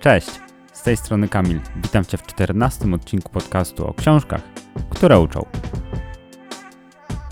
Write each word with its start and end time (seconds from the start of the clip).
Cześć, 0.00 0.30
z 0.72 0.82
tej 0.82 0.96
strony 0.96 1.28
Kamil. 1.28 1.60
Witam 1.76 2.04
Cię 2.04 2.18
w 2.18 2.26
14 2.26 2.94
odcinku 2.94 3.32
podcastu 3.32 3.86
o 3.86 3.94
książkach, 3.94 4.42
które 4.90 5.20
uczą. 5.20 5.46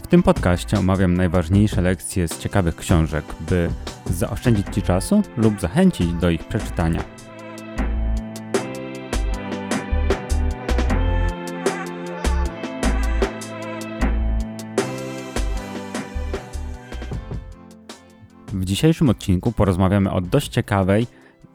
W 0.03 0.07
tym 0.07 0.23
podcaście 0.23 0.79
omawiam 0.79 1.15
najważniejsze 1.15 1.83
lekcje 1.83 2.29
z 2.29 2.39
ciekawych 2.39 2.77
książek, 2.77 3.25
by 3.41 3.71
zaoszczędzić 4.07 4.67
Ci 4.75 4.83
czasu 4.83 5.23
lub 5.37 5.61
zachęcić 5.61 6.13
do 6.13 6.31
ich 6.31 6.45
przeczytania. 6.45 7.05
W 18.47 18.65
dzisiejszym 18.65 19.09
odcinku 19.09 19.53
porozmawiamy 19.53 20.11
o 20.11 20.21
dość 20.21 20.49
ciekawej 20.49 21.07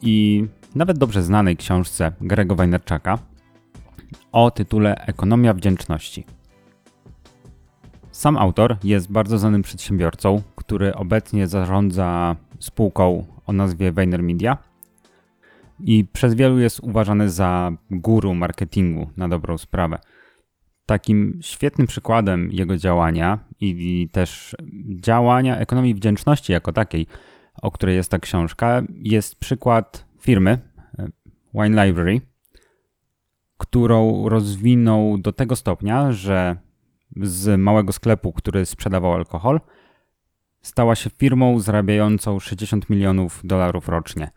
i 0.01 0.47
nawet 0.75 0.97
dobrze 0.97 1.23
znanej 1.23 1.57
książce 1.57 2.11
Garego 2.21 2.55
Wajnerczaka 2.55 3.19
o 4.31 4.51
tytule 4.51 4.95
Ekonomia 4.95 5.53
wdzięczności. 5.53 6.25
Sam 8.11 8.37
autor 8.37 8.77
jest 8.83 9.11
bardzo 9.11 9.37
znanym 9.37 9.61
przedsiębiorcą, 9.61 10.41
który 10.55 10.95
obecnie 10.95 11.47
zarządza 11.47 12.35
spółką 12.59 13.25
o 13.45 13.53
nazwie 13.53 13.91
Weiner 13.91 14.23
Media 14.23 14.57
i 15.79 16.05
przez 16.13 16.33
wielu 16.33 16.59
jest 16.59 16.79
uważany 16.79 17.29
za 17.29 17.71
guru 17.91 18.33
marketingu 18.33 19.09
na 19.17 19.29
dobrą 19.29 19.57
sprawę. 19.57 19.99
Takim 20.85 21.39
świetnym 21.41 21.87
przykładem 21.87 22.51
jego 22.51 22.77
działania 22.77 23.39
i 23.59 24.09
też 24.11 24.55
działania 24.95 25.57
ekonomii 25.57 25.95
wdzięczności 25.95 26.53
jako 26.53 26.73
takiej, 26.73 27.07
o 27.61 27.71
której 27.71 27.95
jest 27.95 28.11
ta 28.11 28.19
książka, 28.19 28.81
jest 29.03 29.35
przykład 29.35 30.05
firmy 30.19 30.72
Wine 31.53 31.85
Library, 31.85 32.21
którą 33.57 34.29
rozwinął 34.29 35.17
do 35.17 35.33
tego 35.33 35.55
stopnia, 35.55 36.11
że 36.11 36.57
z 37.21 37.59
małego 37.59 37.91
sklepu, 37.91 38.33
który 38.33 38.65
sprzedawał 38.65 39.13
alkohol, 39.13 39.59
stała 40.61 40.95
się 40.95 41.09
firmą 41.09 41.59
zarabiającą 41.59 42.39
60 42.39 42.89
milionów 42.89 43.41
dolarów 43.43 43.89
rocznie. 43.89 44.31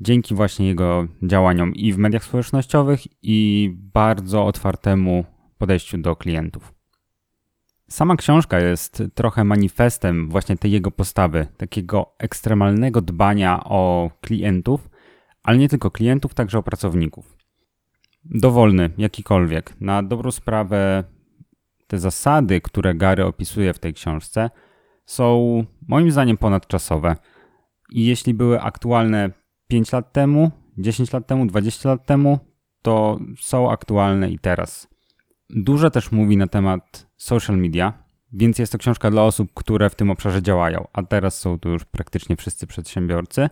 Dzięki 0.00 0.34
właśnie 0.34 0.66
jego 0.66 1.06
działaniom 1.22 1.74
i 1.74 1.92
w 1.92 1.98
mediach 1.98 2.24
społecznościowych, 2.24 3.00
i 3.22 3.70
bardzo 3.76 4.46
otwartemu 4.46 5.24
podejściu 5.58 5.98
do 5.98 6.16
klientów. 6.16 6.74
Sama 7.88 8.16
książka 8.16 8.60
jest 8.60 9.02
trochę 9.14 9.44
manifestem 9.44 10.28
właśnie 10.28 10.56
tej 10.56 10.72
jego 10.72 10.90
postawy, 10.90 11.46
takiego 11.56 12.14
ekstremalnego 12.18 13.00
dbania 13.00 13.64
o 13.64 14.10
klientów, 14.20 14.88
ale 15.44 15.58
nie 15.58 15.68
tylko 15.68 15.90
klientów, 15.90 16.34
także 16.34 16.58
o 16.58 16.62
pracowników. 16.62 17.36
Dowolny, 18.24 18.90
jakikolwiek. 18.98 19.80
Na 19.80 20.02
dobrą 20.02 20.30
sprawę 20.30 21.04
te 21.86 21.98
zasady, 21.98 22.60
które 22.60 22.94
Gary 22.94 23.24
opisuje 23.24 23.72
w 23.72 23.78
tej 23.78 23.94
książce, 23.94 24.50
są 25.06 25.64
moim 25.88 26.10
zdaniem 26.10 26.36
ponadczasowe. 26.36 27.16
I 27.90 28.06
jeśli 28.06 28.34
były 28.34 28.60
aktualne 28.60 29.30
5 29.68 29.92
lat 29.92 30.12
temu, 30.12 30.50
10 30.78 31.12
lat 31.12 31.26
temu, 31.26 31.46
20 31.46 31.88
lat 31.88 32.06
temu, 32.06 32.38
to 32.82 33.18
są 33.40 33.70
aktualne 33.70 34.30
i 34.30 34.38
teraz. 34.38 34.88
Dużo 35.50 35.90
też 35.90 36.12
mówi 36.12 36.36
na 36.36 36.46
temat 36.46 37.06
social 37.16 37.58
media, 37.58 37.92
więc 38.32 38.58
jest 38.58 38.72
to 38.72 38.78
książka 38.78 39.10
dla 39.10 39.22
osób, 39.22 39.50
które 39.54 39.90
w 39.90 39.94
tym 39.94 40.10
obszarze 40.10 40.42
działają, 40.42 40.86
a 40.92 41.02
teraz 41.02 41.38
są 41.38 41.58
tu 41.58 41.68
już 41.68 41.84
praktycznie 41.84 42.36
wszyscy 42.36 42.66
przedsiębiorcy. 42.66 43.48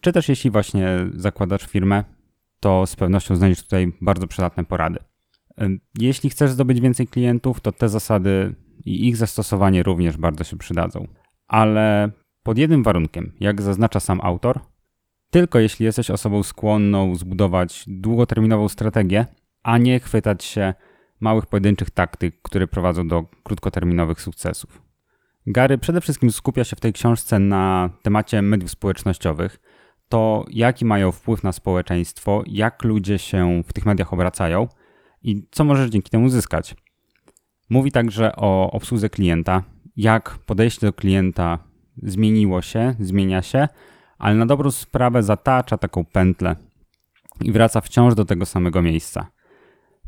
Czy 0.00 0.12
też 0.12 0.28
jeśli 0.28 0.50
właśnie 0.50 0.88
zakładasz 1.14 1.66
firmę, 1.66 2.04
to 2.60 2.86
z 2.86 2.96
pewnością 2.96 3.36
znajdziesz 3.36 3.62
tutaj 3.62 3.92
bardzo 4.00 4.26
przydatne 4.26 4.64
porady. 4.64 4.98
Jeśli 5.98 6.30
chcesz 6.30 6.50
zdobyć 6.50 6.80
więcej 6.80 7.06
klientów, 7.06 7.60
to 7.60 7.72
te 7.72 7.88
zasady 7.88 8.54
i 8.84 9.08
ich 9.08 9.16
zastosowanie 9.16 9.82
również 9.82 10.16
bardzo 10.16 10.44
się 10.44 10.56
przydadzą. 10.56 11.06
Ale 11.48 12.10
pod 12.42 12.58
jednym 12.58 12.82
warunkiem, 12.82 13.32
jak 13.40 13.62
zaznacza 13.62 14.00
sam 14.00 14.20
autor, 14.22 14.60
tylko 15.30 15.58
jeśli 15.58 15.84
jesteś 15.84 16.10
osobą 16.10 16.42
skłonną 16.42 17.14
zbudować 17.14 17.84
długoterminową 17.86 18.68
strategię, 18.68 19.26
a 19.62 19.78
nie 19.78 20.00
chwytać 20.00 20.44
się 20.44 20.74
małych 21.20 21.46
pojedynczych 21.46 21.90
taktyk, 21.90 22.42
które 22.42 22.66
prowadzą 22.66 23.08
do 23.08 23.24
krótkoterminowych 23.42 24.20
sukcesów. 24.20 24.89
Gary 25.46 25.78
przede 25.78 26.00
wszystkim 26.00 26.30
skupia 26.30 26.64
się 26.64 26.76
w 26.76 26.80
tej 26.80 26.92
książce 26.92 27.38
na 27.38 27.90
temacie 28.02 28.42
mediów 28.42 28.70
społecznościowych, 28.70 29.60
to 30.08 30.44
jaki 30.50 30.84
mają 30.84 31.12
wpływ 31.12 31.42
na 31.42 31.52
społeczeństwo, 31.52 32.42
jak 32.46 32.84
ludzie 32.84 33.18
się 33.18 33.62
w 33.66 33.72
tych 33.72 33.86
mediach 33.86 34.12
obracają 34.12 34.68
i 35.22 35.46
co 35.50 35.64
możesz 35.64 35.90
dzięki 35.90 36.10
temu 36.10 36.28
zyskać. 36.28 36.74
Mówi 37.70 37.92
także 37.92 38.36
o 38.36 38.70
obsłudze 38.70 39.10
klienta, 39.10 39.62
jak 39.96 40.38
podejście 40.46 40.86
do 40.86 40.92
klienta 40.92 41.58
zmieniło 42.02 42.62
się, 42.62 42.94
zmienia 43.00 43.42
się, 43.42 43.68
ale 44.18 44.34
na 44.34 44.46
dobrą 44.46 44.70
sprawę 44.70 45.22
zatacza 45.22 45.78
taką 45.78 46.04
pętlę 46.04 46.56
i 47.40 47.52
wraca 47.52 47.80
wciąż 47.80 48.14
do 48.14 48.24
tego 48.24 48.46
samego 48.46 48.82
miejsca. 48.82 49.26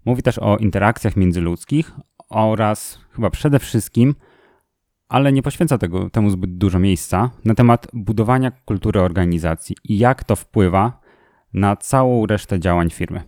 Mówi 0.05 0.23
też 0.23 0.39
o 0.39 0.57
interakcjach 0.57 1.17
międzyludzkich 1.17 1.93
oraz 2.29 2.99
chyba 3.11 3.31
przede 3.31 3.59
wszystkim, 3.59 4.15
ale 5.13 5.33
nie 5.33 5.43
poświęca 5.43 5.79
tego, 5.79 6.11
temu 6.11 6.31
zbyt 6.31 6.57
dużo 6.57 6.79
miejsca, 6.79 7.31
na 7.45 7.55
temat 7.55 7.87
budowania 7.93 8.51
kultury 8.51 9.01
organizacji 9.01 9.77
i 9.85 9.99
jak 9.99 10.25
to 10.25 10.37
wpływa 10.37 11.01
na 11.55 11.77
całą 11.77 12.27
resztę 12.27 12.61
działań 12.61 12.91
firmy. 12.91 13.23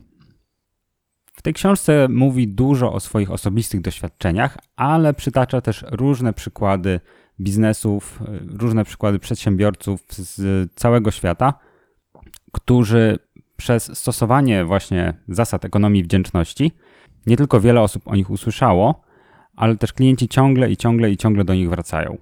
W 1.33 1.43
tej 1.43 1.55
książce 1.55 2.09
mówi 2.09 2.49
dużo 2.49 2.93
o 2.93 3.00
swoich 3.00 3.31
osobistych 3.31 3.81
doświadczeniach, 3.81 4.59
ale 4.77 5.15
przytacza 5.15 5.61
też 5.61 5.84
różne 5.91 6.33
przykłady 6.33 7.00
biznesów, 7.41 8.22
różne 8.59 8.84
przykłady 8.84 9.19
przedsiębiorców 9.19 10.01
z 10.09 10.72
całego 10.75 11.11
świata, 11.11 11.55
którzy 12.53 13.19
przez 13.56 13.99
stosowanie 13.99 14.65
właśnie 14.65 15.15
zasad 15.28 15.65
ekonomii 15.65 16.03
wdzięczności 16.03 16.72
nie 17.27 17.37
tylko 17.37 17.61
wiele 17.61 17.81
osób 17.81 18.09
o 18.09 18.16
nich 18.16 18.31
usłyszało, 18.31 19.03
ale 19.56 19.76
też 19.76 19.92
klienci 19.92 20.28
ciągle 20.28 20.70
i 20.70 20.76
ciągle 20.76 21.10
i 21.10 21.16
ciągle 21.16 21.44
do 21.44 21.54
nich 21.54 21.70
wracają. 21.70 22.19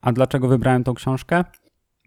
A 0.00 0.12
dlaczego 0.12 0.48
wybrałem 0.48 0.84
tą 0.84 0.94
książkę? 0.94 1.44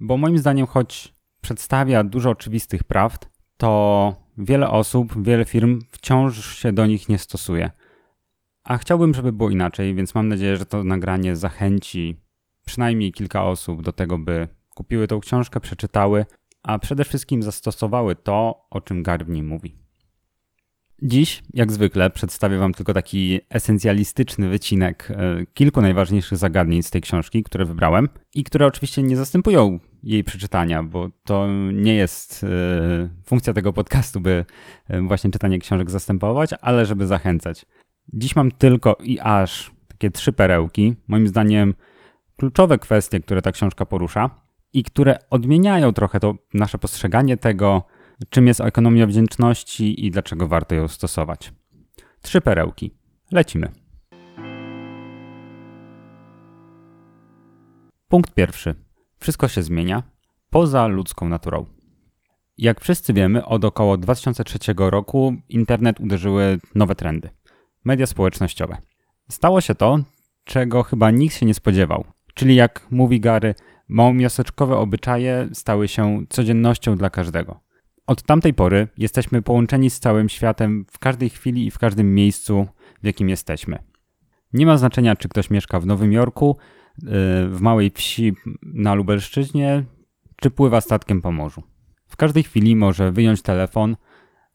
Bo 0.01 0.17
moim 0.17 0.37
zdaniem, 0.37 0.67
choć 0.67 1.13
przedstawia 1.41 2.03
dużo 2.03 2.29
oczywistych 2.29 2.83
prawd, 2.83 3.29
to 3.57 4.15
wiele 4.37 4.69
osób, 4.69 5.23
wiele 5.23 5.45
firm 5.45 5.79
wciąż 5.91 6.55
się 6.55 6.71
do 6.71 6.85
nich 6.85 7.09
nie 7.09 7.17
stosuje. 7.17 7.71
A 8.63 8.77
chciałbym, 8.77 9.13
żeby 9.13 9.31
było 9.31 9.49
inaczej, 9.49 9.95
więc 9.95 10.15
mam 10.15 10.27
nadzieję, 10.27 10.57
że 10.57 10.65
to 10.65 10.83
nagranie 10.83 11.35
zachęci 11.35 12.21
przynajmniej 12.65 13.11
kilka 13.11 13.43
osób 13.43 13.81
do 13.81 13.91
tego, 13.91 14.17
by 14.17 14.47
kupiły 14.75 15.07
tą 15.07 15.19
książkę, 15.19 15.59
przeczytały, 15.59 16.25
a 16.63 16.79
przede 16.79 17.05
wszystkim 17.05 17.43
zastosowały 17.43 18.15
to, 18.15 18.67
o 18.69 18.81
czym 18.81 19.03
Gary 19.03 19.25
w 19.25 19.29
nim 19.29 19.47
mówi. 19.47 19.82
Dziś, 21.05 21.43
jak 21.53 21.71
zwykle, 21.71 22.09
przedstawię 22.09 22.57
Wam 22.57 22.73
tylko 22.73 22.93
taki 22.93 23.39
esencjalistyczny 23.49 24.49
wycinek 24.49 25.11
e, 25.11 25.45
kilku 25.53 25.81
najważniejszych 25.81 26.37
zagadnień 26.37 26.83
z 26.83 26.89
tej 26.91 27.01
książki, 27.01 27.43
które 27.43 27.65
wybrałem 27.65 28.09
i 28.35 28.43
które 28.43 28.65
oczywiście 28.65 29.03
nie 29.03 29.17
zastępują 29.17 29.79
jej 30.03 30.23
przeczytania, 30.23 30.83
bo 30.83 31.09
to 31.23 31.47
nie 31.73 31.95
jest 31.95 32.43
e, 32.43 32.47
funkcja 33.25 33.53
tego 33.53 33.73
podcastu, 33.73 34.21
by 34.21 34.45
e, 34.87 35.01
właśnie 35.01 35.31
czytanie 35.31 35.59
książek 35.59 35.91
zastępować, 35.91 36.49
ale 36.61 36.85
żeby 36.85 37.07
zachęcać. 37.07 37.65
Dziś 38.13 38.35
mam 38.35 38.51
tylko 38.51 38.97
i 39.03 39.19
aż 39.19 39.71
takie 39.87 40.11
trzy 40.11 40.33
perełki, 40.33 40.95
moim 41.07 41.27
zdaniem 41.27 41.73
kluczowe 42.37 42.77
kwestie, 42.77 43.19
które 43.19 43.41
ta 43.41 43.51
książka 43.51 43.85
porusza 43.85 44.29
i 44.73 44.83
które 44.83 45.17
odmieniają 45.29 45.93
trochę 45.93 46.19
to 46.19 46.35
nasze 46.53 46.77
postrzeganie 46.77 47.37
tego, 47.37 47.83
czym 48.29 48.47
jest 48.47 48.61
ekonomia 48.61 49.07
wdzięczności 49.07 50.05
i 50.05 50.11
dlaczego 50.11 50.47
warto 50.47 50.75
ją 50.75 50.87
stosować. 50.87 51.53
Trzy 52.21 52.41
perełki. 52.41 52.91
Lecimy. 53.31 53.71
Punkt 58.07 58.33
pierwszy. 58.33 58.75
Wszystko 59.19 59.47
się 59.47 59.63
zmienia 59.63 60.03
poza 60.49 60.87
ludzką 60.87 61.29
naturą. 61.29 61.65
Jak 62.57 62.81
wszyscy 62.81 63.13
wiemy, 63.13 63.45
od 63.45 63.65
około 63.65 63.97
2003 63.97 64.59
roku 64.77 65.35
internet 65.49 65.99
uderzyły 65.99 66.59
nowe 66.75 66.95
trendy 66.95 67.29
media 67.85 68.05
społecznościowe. 68.05 68.77
Stało 69.29 69.61
się 69.61 69.75
to, 69.75 69.99
czego 70.43 70.83
chyba 70.83 71.11
nikt 71.11 71.35
się 71.35 71.45
nie 71.45 71.53
spodziewał. 71.53 72.05
Czyli 72.33 72.55
jak 72.55 72.87
mówi 72.91 73.19
Gary, 73.19 73.55
małomiasteczkowe 73.87 74.77
obyczaje 74.77 75.49
stały 75.53 75.87
się 75.87 76.25
codziennością 76.29 76.97
dla 76.97 77.09
każdego. 77.09 77.59
Od 78.13 78.23
tamtej 78.23 78.53
pory 78.53 78.87
jesteśmy 78.97 79.41
połączeni 79.41 79.89
z 79.89 79.99
całym 79.99 80.29
światem 80.29 80.85
w 80.91 80.99
każdej 80.99 81.29
chwili 81.29 81.67
i 81.67 81.71
w 81.71 81.79
każdym 81.79 82.15
miejscu, 82.15 82.67
w 83.01 83.05
jakim 83.05 83.29
jesteśmy. 83.29 83.79
Nie 84.53 84.65
ma 84.65 84.77
znaczenia, 84.77 85.15
czy 85.15 85.29
ktoś 85.29 85.49
mieszka 85.49 85.79
w 85.79 85.85
Nowym 85.85 86.13
Jorku, 86.13 86.57
y, 86.97 87.01
w 87.49 87.57
małej 87.61 87.91
wsi 87.91 88.33
na 88.63 88.93
Lubelszczyźnie, 88.93 89.83
czy 90.35 90.51
pływa 90.51 90.81
statkiem 90.81 91.21
po 91.21 91.31
morzu. 91.31 91.63
W 92.07 92.15
każdej 92.15 92.43
chwili 92.43 92.75
może 92.75 93.11
wyjąć 93.11 93.41
telefon, 93.41 93.95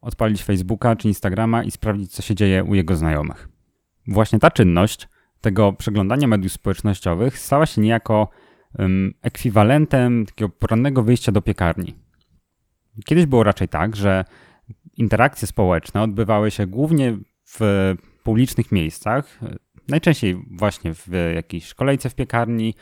odpalić 0.01 0.43
Facebooka 0.43 0.97
czy 0.97 1.09
Instagrama 1.09 1.65
i 1.65 1.71
sprawdzić, 1.71 2.13
co 2.13 2.23
się 2.23 2.35
dzieje 2.35 2.65
u 2.65 2.75
jego 2.75 2.97
znajomych. 2.97 3.49
Właśnie 4.07 4.39
ta 4.39 4.51
czynność 4.51 5.09
tego 5.41 5.73
przeglądania 5.73 6.29
mediów 6.29 6.53
społecznościowych 6.53 7.39
stała 7.39 7.67
się 7.67 7.81
niejako 7.81 8.29
um, 8.79 9.15
ekwiwalentem 9.23 10.27
takiego 10.27 10.49
porannego 10.49 11.03
wyjścia 11.03 11.33
do 11.33 11.43
piekarni. 11.43 12.08
Kiedyś 13.05 13.27
było 13.27 13.43
raczej 13.43 13.69
tak, 13.69 13.97
że 13.97 14.25
interakcje 14.97 15.49
społeczne 15.49 16.03
odbywały 16.03 16.51
się 16.51 16.67
głównie 16.67 17.19
w 17.45 17.61
publicznych 18.23 18.73
miejscach, 18.73 19.41
najczęściej 19.89 20.37
właśnie 20.51 20.95
w 20.95 21.09
jakiejś 21.35 21.75
kolejce 21.75 22.11
w 22.11 22.15
piekarni, 22.15 22.75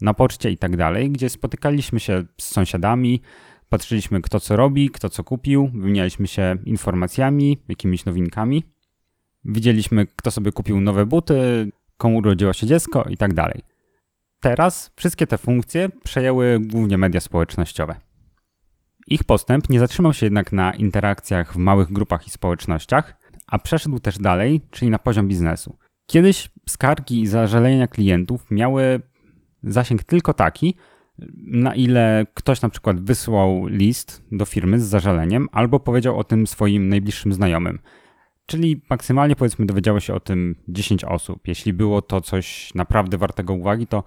na 0.00 0.14
poczcie 0.14 0.50
i 0.50 0.58
tak 0.58 0.76
dalej, 0.76 1.10
gdzie 1.10 1.28
spotykaliśmy 1.28 2.00
się 2.00 2.24
z 2.40 2.44
sąsiadami, 2.44 3.20
patrzyliśmy 3.68 4.20
kto 4.20 4.40
co 4.40 4.56
robi, 4.56 4.90
kto 4.90 5.08
co 5.10 5.24
kupił, 5.24 5.70
wymienialiśmy 5.74 6.26
się 6.26 6.56
informacjami, 6.64 7.58
jakimiś 7.68 8.04
nowinkami. 8.04 8.64
Widzieliśmy, 9.44 10.06
kto 10.06 10.30
sobie 10.30 10.52
kupił 10.52 10.80
nowe 10.80 11.06
buty, 11.06 11.70
komu 11.96 12.18
urodziło 12.18 12.52
się 12.52 12.66
dziecko 12.66 13.04
i 13.10 13.16
tak 13.16 13.34
dalej. 13.34 13.62
Teraz 14.40 14.90
wszystkie 14.96 15.26
te 15.26 15.38
funkcje 15.38 15.88
przejęły 16.04 16.60
głównie 16.60 16.98
media 16.98 17.20
społecznościowe. 17.20 18.09
Ich 19.10 19.24
postęp 19.24 19.70
nie 19.70 19.80
zatrzymał 19.80 20.12
się 20.12 20.26
jednak 20.26 20.52
na 20.52 20.72
interakcjach 20.72 21.52
w 21.52 21.56
małych 21.56 21.92
grupach 21.92 22.26
i 22.26 22.30
społecznościach, 22.30 23.16
a 23.46 23.58
przeszedł 23.58 23.98
też 23.98 24.18
dalej, 24.18 24.60
czyli 24.70 24.90
na 24.90 24.98
poziom 24.98 25.28
biznesu. 25.28 25.76
Kiedyś 26.06 26.50
skargi 26.68 27.20
i 27.20 27.26
zażalenia 27.26 27.86
klientów 27.86 28.50
miały 28.50 29.00
zasięg 29.62 30.04
tylko 30.04 30.34
taki, 30.34 30.74
na 31.46 31.74
ile 31.74 32.26
ktoś 32.34 32.62
na 32.62 32.68
przykład 32.68 33.00
wysłał 33.00 33.66
list 33.66 34.22
do 34.32 34.44
firmy 34.44 34.80
z 34.80 34.84
zażaleniem 34.84 35.48
albo 35.52 35.80
powiedział 35.80 36.18
o 36.18 36.24
tym 36.24 36.46
swoim 36.46 36.88
najbliższym 36.88 37.32
znajomym. 37.32 37.78
Czyli 38.46 38.82
maksymalnie 38.90 39.36
powiedzmy 39.36 39.66
dowiedziało 39.66 40.00
się 40.00 40.14
o 40.14 40.20
tym 40.20 40.56
10 40.68 41.04
osób. 41.04 41.48
Jeśli 41.48 41.72
było 41.72 42.02
to 42.02 42.20
coś 42.20 42.74
naprawdę 42.74 43.18
wartego 43.18 43.54
uwagi, 43.54 43.86
to 43.86 44.04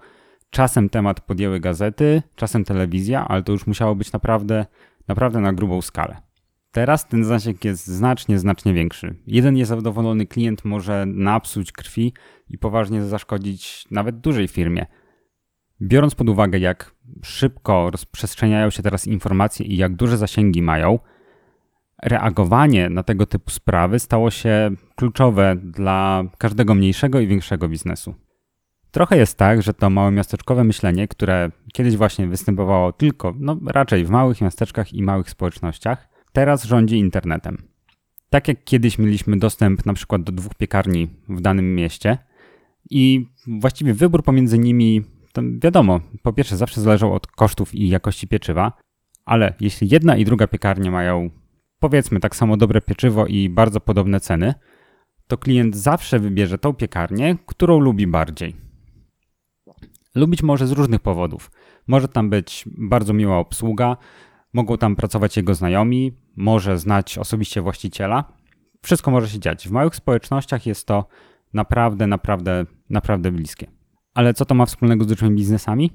czasem 0.50 0.88
temat 0.88 1.20
podjęły 1.20 1.60
gazety, 1.60 2.22
czasem 2.36 2.64
telewizja, 2.64 3.28
ale 3.28 3.42
to 3.42 3.52
już 3.52 3.66
musiało 3.66 3.94
być 3.94 4.12
naprawdę, 4.12 4.66
naprawdę 5.08 5.40
na 5.40 5.52
grubą 5.52 5.82
skalę. 5.82 6.16
Teraz 6.70 7.08
ten 7.08 7.24
zasięg 7.24 7.64
jest 7.64 7.86
znacznie, 7.86 8.38
znacznie 8.38 8.74
większy. 8.74 9.14
Jeden 9.26 9.54
niezadowolony 9.54 10.26
klient 10.26 10.64
może 10.64 11.06
napsuć 11.06 11.72
krwi 11.72 12.12
i 12.48 12.58
poważnie 12.58 13.02
zaszkodzić 13.02 13.84
nawet 13.90 14.20
dużej 14.20 14.48
firmie. 14.48 14.86
Biorąc 15.82 16.14
pod 16.14 16.28
uwagę, 16.28 16.58
jak 16.58 16.94
szybko 17.22 17.90
rozprzestrzeniają 17.90 18.70
się 18.70 18.82
teraz 18.82 19.06
informacje 19.06 19.66
i 19.66 19.76
jak 19.76 19.96
duże 19.96 20.16
zasięgi 20.16 20.62
mają, 20.62 20.98
reagowanie 22.02 22.90
na 22.90 23.02
tego 23.02 23.26
typu 23.26 23.50
sprawy 23.50 23.98
stało 23.98 24.30
się 24.30 24.70
kluczowe 24.96 25.56
dla 25.56 26.24
każdego 26.38 26.74
mniejszego 26.74 27.20
i 27.20 27.26
większego 27.26 27.68
biznesu. 27.68 28.14
Trochę 28.94 29.16
jest 29.16 29.38
tak, 29.38 29.62
że 29.62 29.74
to 29.74 29.90
małe 29.90 30.10
miasteczkowe 30.10 30.64
myślenie, 30.64 31.08
które 31.08 31.50
kiedyś 31.72 31.96
właśnie 31.96 32.26
występowało 32.26 32.92
tylko, 32.92 33.34
no 33.38 33.56
raczej 33.66 34.04
w 34.04 34.10
małych 34.10 34.40
miasteczkach 34.40 34.92
i 34.92 35.02
małych 35.02 35.30
społecznościach, 35.30 36.08
teraz 36.32 36.64
rządzi 36.64 36.98
internetem. 36.98 37.62
Tak 38.30 38.48
jak 38.48 38.64
kiedyś 38.64 38.98
mieliśmy 38.98 39.38
dostęp 39.38 39.86
na 39.86 39.94
przykład 39.94 40.22
do 40.22 40.32
dwóch 40.32 40.54
piekarni 40.54 41.08
w 41.28 41.40
danym 41.40 41.74
mieście 41.74 42.18
i 42.90 43.26
właściwie 43.46 43.94
wybór 43.94 44.22
pomiędzy 44.22 44.58
nimi, 44.58 45.02
to 45.32 45.42
wiadomo, 45.58 46.00
po 46.22 46.32
pierwsze 46.32 46.56
zawsze 46.56 46.80
zależał 46.80 47.14
od 47.14 47.26
kosztów 47.26 47.74
i 47.74 47.88
jakości 47.88 48.28
pieczywa, 48.28 48.72
ale 49.24 49.54
jeśli 49.60 49.88
jedna 49.90 50.16
i 50.16 50.24
druga 50.24 50.46
piekarnia 50.46 50.90
mają 50.90 51.30
powiedzmy 51.80 52.20
tak 52.20 52.36
samo 52.36 52.56
dobre 52.56 52.80
pieczywo 52.80 53.26
i 53.26 53.48
bardzo 53.48 53.80
podobne 53.80 54.20
ceny, 54.20 54.54
to 55.26 55.38
klient 55.38 55.76
zawsze 55.76 56.18
wybierze 56.18 56.58
tą 56.58 56.72
piekarnię, 56.72 57.36
którą 57.46 57.78
lubi 57.78 58.06
bardziej. 58.06 58.63
Lubić 60.14 60.42
może 60.42 60.66
z 60.66 60.72
różnych 60.72 61.00
powodów. 61.00 61.50
Może 61.86 62.08
tam 62.08 62.30
być 62.30 62.64
bardzo 62.66 63.12
miła 63.12 63.38
obsługa, 63.38 63.96
mogą 64.52 64.78
tam 64.78 64.96
pracować 64.96 65.36
jego 65.36 65.54
znajomi, 65.54 66.12
może 66.36 66.78
znać 66.78 67.18
osobiście 67.18 67.60
właściciela. 67.62 68.24
Wszystko 68.82 69.10
może 69.10 69.28
się 69.28 69.38
dziać. 69.38 69.68
W 69.68 69.70
małych 69.70 69.96
społecznościach 69.96 70.66
jest 70.66 70.86
to 70.86 71.06
naprawdę, 71.54 72.06
naprawdę, 72.06 72.66
naprawdę 72.90 73.32
bliskie. 73.32 73.66
Ale 74.14 74.34
co 74.34 74.44
to 74.44 74.54
ma 74.54 74.66
wspólnego 74.66 75.04
z 75.04 75.06
dużymi 75.06 75.36
biznesami? 75.36 75.90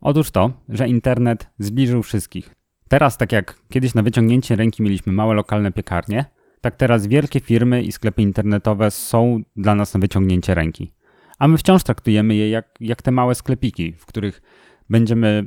Otóż 0.00 0.30
to, 0.30 0.50
że 0.68 0.88
internet 0.88 1.50
zbliżył 1.58 2.02
wszystkich. 2.02 2.54
Teraz, 2.88 3.16
tak 3.16 3.32
jak 3.32 3.58
kiedyś 3.68 3.94
na 3.94 4.02
wyciągnięcie 4.02 4.56
ręki 4.56 4.82
mieliśmy 4.82 5.12
małe 5.12 5.34
lokalne 5.34 5.72
piekarnie, 5.72 6.24
tak 6.60 6.76
teraz 6.76 7.06
wielkie 7.06 7.40
firmy 7.40 7.82
i 7.82 7.92
sklepy 7.92 8.22
internetowe 8.22 8.90
są 8.90 9.40
dla 9.56 9.74
nas 9.74 9.94
na 9.94 10.00
wyciągnięcie 10.00 10.54
ręki. 10.54 10.92
A 11.40 11.48
my 11.48 11.58
wciąż 11.58 11.82
traktujemy 11.82 12.34
je 12.34 12.50
jak, 12.50 12.74
jak 12.80 13.02
te 13.02 13.10
małe 13.10 13.34
sklepiki, 13.34 13.92
w 13.92 14.06
których 14.06 14.42
będziemy 14.90 15.46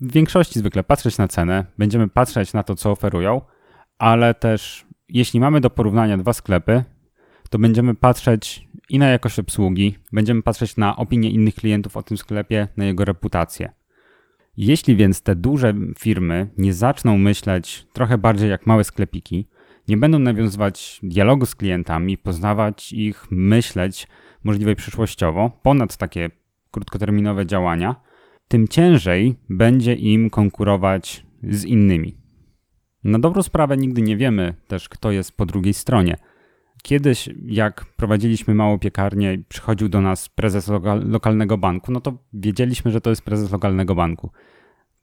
w 0.00 0.12
większości 0.12 0.58
zwykle 0.58 0.84
patrzeć 0.84 1.18
na 1.18 1.28
cenę, 1.28 1.64
będziemy 1.78 2.08
patrzeć 2.08 2.52
na 2.52 2.62
to, 2.62 2.74
co 2.74 2.90
oferują, 2.90 3.40
ale 3.98 4.34
też 4.34 4.86
jeśli 5.08 5.40
mamy 5.40 5.60
do 5.60 5.70
porównania 5.70 6.16
dwa 6.16 6.32
sklepy, 6.32 6.84
to 7.50 7.58
będziemy 7.58 7.94
patrzeć 7.94 8.68
i 8.88 8.98
na 8.98 9.08
jakość 9.08 9.38
obsługi, 9.38 9.98
będziemy 10.12 10.42
patrzeć 10.42 10.76
na 10.76 10.96
opinie 10.96 11.30
innych 11.30 11.54
klientów 11.54 11.96
o 11.96 12.02
tym 12.02 12.16
sklepie, 12.16 12.68
na 12.76 12.84
jego 12.84 13.04
reputację. 13.04 13.72
Jeśli 14.56 14.96
więc 14.96 15.22
te 15.22 15.36
duże 15.36 15.74
firmy 15.98 16.48
nie 16.58 16.74
zaczną 16.74 17.18
myśleć 17.18 17.86
trochę 17.92 18.18
bardziej 18.18 18.50
jak 18.50 18.66
małe 18.66 18.84
sklepiki, 18.84 19.48
nie 19.90 19.96
będą 19.96 20.18
nawiązywać 20.18 21.00
dialogu 21.02 21.46
z 21.46 21.54
klientami, 21.54 22.18
poznawać 22.18 22.92
ich, 22.92 23.26
myśleć 23.30 24.06
możliwie 24.44 24.76
przyszłościowo, 24.76 25.50
ponad 25.62 25.96
takie 25.96 26.30
krótkoterminowe 26.70 27.46
działania, 27.46 27.96
tym 28.48 28.68
ciężej 28.68 29.34
będzie 29.48 29.94
im 29.94 30.30
konkurować 30.30 31.26
z 31.42 31.64
innymi. 31.64 32.16
Na 33.04 33.18
dobrą 33.18 33.42
sprawę 33.42 33.76
nigdy 33.76 34.02
nie 34.02 34.16
wiemy 34.16 34.54
też, 34.68 34.88
kto 34.88 35.10
jest 35.10 35.36
po 35.36 35.46
drugiej 35.46 35.74
stronie. 35.74 36.16
Kiedyś, 36.82 37.28
jak 37.46 37.84
prowadziliśmy 37.96 38.54
małą 38.54 38.78
piekarnię 38.78 39.34
i 39.34 39.44
przychodził 39.44 39.88
do 39.88 40.00
nas 40.00 40.28
prezes 40.28 40.70
lokalnego 41.04 41.58
banku, 41.58 41.92
no 41.92 42.00
to 42.00 42.18
wiedzieliśmy, 42.32 42.90
że 42.90 43.00
to 43.00 43.10
jest 43.10 43.22
prezes 43.22 43.52
lokalnego 43.52 43.94
banku. 43.94 44.30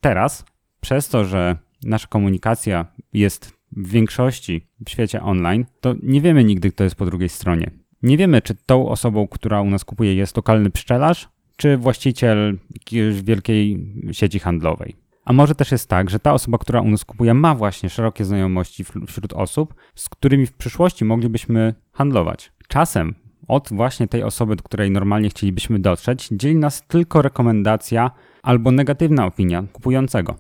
Teraz, 0.02 0.46
przez 0.82 1.10
to, 1.10 1.26
że 1.26 1.58
nasza 1.84 2.08
komunikacja 2.08 2.86
jest 3.14 3.57
w 3.72 3.90
większości 3.90 4.68
w 4.86 4.90
świecie 4.90 5.22
online, 5.22 5.66
to 5.82 5.96
nie 6.04 6.22
wiemy 6.22 6.44
nigdy, 6.44 6.72
kto 6.72 6.84
jest 6.84 6.96
po 6.96 7.06
drugiej 7.06 7.30
stronie. 7.30 7.72
Nie 8.04 8.18
wiemy, 8.18 8.42
czy 8.42 8.56
tą 8.66 8.90
osobą, 8.90 9.28
która 9.28 9.62
u 9.62 9.70
nas 9.70 9.86
kupuje, 9.86 10.16
jest 10.16 10.38
lokalny 10.38 10.70
pszczelarz, 10.70 11.30
czy 11.58 11.78
właściciel 11.78 12.58
jakiejś 12.74 13.22
wielkiej 13.22 13.94
sieci 14.12 14.40
handlowej. 14.40 14.96
A 15.26 15.34
może 15.34 15.56
też 15.56 15.72
jest 15.72 15.90
tak, 15.90 16.10
że 16.10 16.20
ta 16.20 16.34
osoba, 16.34 16.58
która 16.58 16.82
u 16.82 16.90
nas 16.90 17.06
kupuje, 17.06 17.34
ma 17.34 17.56
właśnie 17.56 17.90
szerokie 17.90 18.26
znajomości 18.26 18.84
wśród 19.08 19.34
osób, 19.34 19.74
z 19.96 20.10
którymi 20.10 20.46
w 20.46 20.54
przyszłości 20.54 21.06
moglibyśmy 21.06 21.74
handlować. 21.92 22.52
Czasem 22.68 23.16
od 23.48 23.70
właśnie 23.72 24.08
tej 24.08 24.24
osoby, 24.24 24.56
do 24.56 24.64
której 24.64 24.92
normalnie 24.92 25.30
chcielibyśmy 25.30 25.80
dotrzeć, 25.80 26.30
dzieli 26.32 26.56
nas 26.56 26.88
tylko 26.88 27.22
rekomendacja 27.22 28.12
albo 28.44 28.72
negatywna 28.72 29.26
opinia 29.26 29.64
kupującego. 29.74 30.36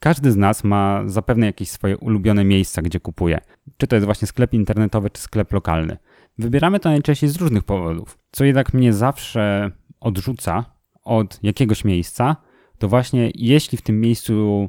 Każdy 0.00 0.32
z 0.32 0.36
nas 0.36 0.64
ma 0.64 1.02
zapewne 1.06 1.46
jakieś 1.46 1.70
swoje 1.70 1.98
ulubione 1.98 2.44
miejsca, 2.44 2.82
gdzie 2.82 3.00
kupuje. 3.00 3.40
Czy 3.76 3.86
to 3.86 3.96
jest 3.96 4.04
właśnie 4.04 4.28
sklep 4.28 4.54
internetowy, 4.54 5.10
czy 5.10 5.22
sklep 5.22 5.52
lokalny. 5.52 5.96
Wybieramy 6.38 6.80
to 6.80 6.88
najczęściej 6.88 7.30
z 7.30 7.36
różnych 7.36 7.64
powodów. 7.64 8.18
Co 8.30 8.44
jednak 8.44 8.74
mnie 8.74 8.92
zawsze 8.92 9.70
odrzuca 10.00 10.64
od 11.04 11.38
jakiegoś 11.42 11.84
miejsca, 11.84 12.36
to 12.78 12.88
właśnie 12.88 13.30
jeśli 13.34 13.78
w 13.78 13.82
tym 13.82 14.00
miejscu 14.00 14.68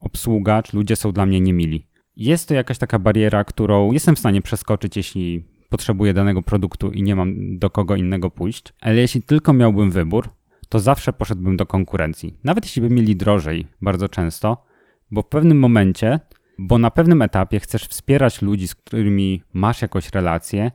obsługa 0.00 0.62
czy 0.62 0.76
ludzie 0.76 0.96
są 0.96 1.12
dla 1.12 1.26
mnie 1.26 1.40
niemili. 1.40 1.86
Jest 2.16 2.48
to 2.48 2.54
jakaś 2.54 2.78
taka 2.78 2.98
bariera, 2.98 3.44
którą 3.44 3.92
jestem 3.92 4.16
w 4.16 4.18
stanie 4.18 4.42
przeskoczyć, 4.42 4.96
jeśli 4.96 5.44
potrzebuję 5.68 6.14
danego 6.14 6.42
produktu 6.42 6.90
i 6.90 7.02
nie 7.02 7.16
mam 7.16 7.58
do 7.58 7.70
kogo 7.70 7.96
innego 7.96 8.30
pójść, 8.30 8.72
ale 8.80 8.96
jeśli 8.96 9.22
tylko 9.22 9.52
miałbym 9.52 9.90
wybór, 9.90 10.28
to 10.72 10.80
zawsze 10.80 11.12
poszedłbym 11.12 11.56
do 11.56 11.66
konkurencji. 11.66 12.36
Nawet 12.44 12.64
jeśli 12.64 12.82
by 12.82 12.90
mieli 12.90 13.16
drożej 13.16 13.66
bardzo 13.82 14.08
często, 14.08 14.64
bo 15.10 15.22
w 15.22 15.28
pewnym 15.28 15.58
momencie, 15.58 16.20
bo 16.58 16.78
na 16.78 16.90
pewnym 16.90 17.22
etapie 17.22 17.60
chcesz 17.60 17.84
wspierać 17.84 18.42
ludzi, 18.42 18.68
z 18.68 18.74
którymi 18.74 19.42
masz 19.52 19.82
jakąś 19.82 20.10
relację, 20.10 20.70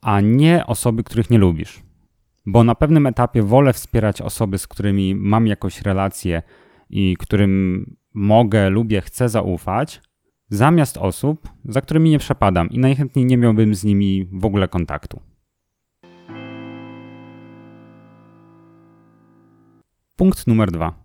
a 0.00 0.20
nie 0.20 0.66
osoby, 0.66 1.04
których 1.04 1.30
nie 1.30 1.38
lubisz. 1.38 1.82
Bo 2.46 2.64
na 2.64 2.74
pewnym 2.74 3.06
etapie 3.06 3.42
wolę 3.42 3.72
wspierać 3.72 4.20
osoby, 4.20 4.58
z 4.58 4.66
którymi 4.66 5.14
mam 5.14 5.46
jakąś 5.46 5.82
relację 5.82 6.42
i 6.90 7.16
którym 7.16 7.84
mogę, 8.14 8.70
lubię, 8.70 9.00
chcę 9.00 9.28
zaufać, 9.28 10.00
zamiast 10.48 10.96
osób, 10.96 11.48
za 11.64 11.80
którymi 11.80 12.10
nie 12.10 12.18
przepadam 12.18 12.70
i 12.70 12.78
najchętniej 12.78 13.24
nie 13.24 13.36
miałbym 13.36 13.74
z 13.74 13.84
nimi 13.84 14.28
w 14.32 14.44
ogóle 14.44 14.68
kontaktu. 14.68 15.20
Punkt 20.22 20.46
numer 20.46 20.70
dwa. 20.70 21.04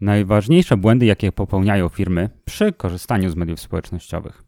najważniejsze 0.00 0.76
błędy, 0.76 1.06
jakie 1.06 1.32
popełniają 1.32 1.88
firmy 1.88 2.30
przy 2.44 2.72
korzystaniu 2.72 3.30
z 3.30 3.36
mediów 3.36 3.60
społecznościowych. 3.60 4.44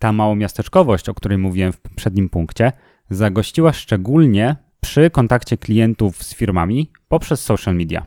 Ta 0.00 0.12
małomiasteczkowość, 0.12 1.08
o 1.08 1.14
której 1.14 1.38
mówiłem 1.38 1.72
w 1.72 1.80
poprzednim 1.80 2.28
punkcie, 2.28 2.72
zagościła 3.10 3.72
szczególnie 3.72 4.56
przy 4.80 5.10
kontakcie 5.10 5.56
klientów 5.58 6.22
z 6.22 6.34
firmami 6.34 6.90
poprzez 7.08 7.44
social 7.44 7.76
media. 7.76 8.06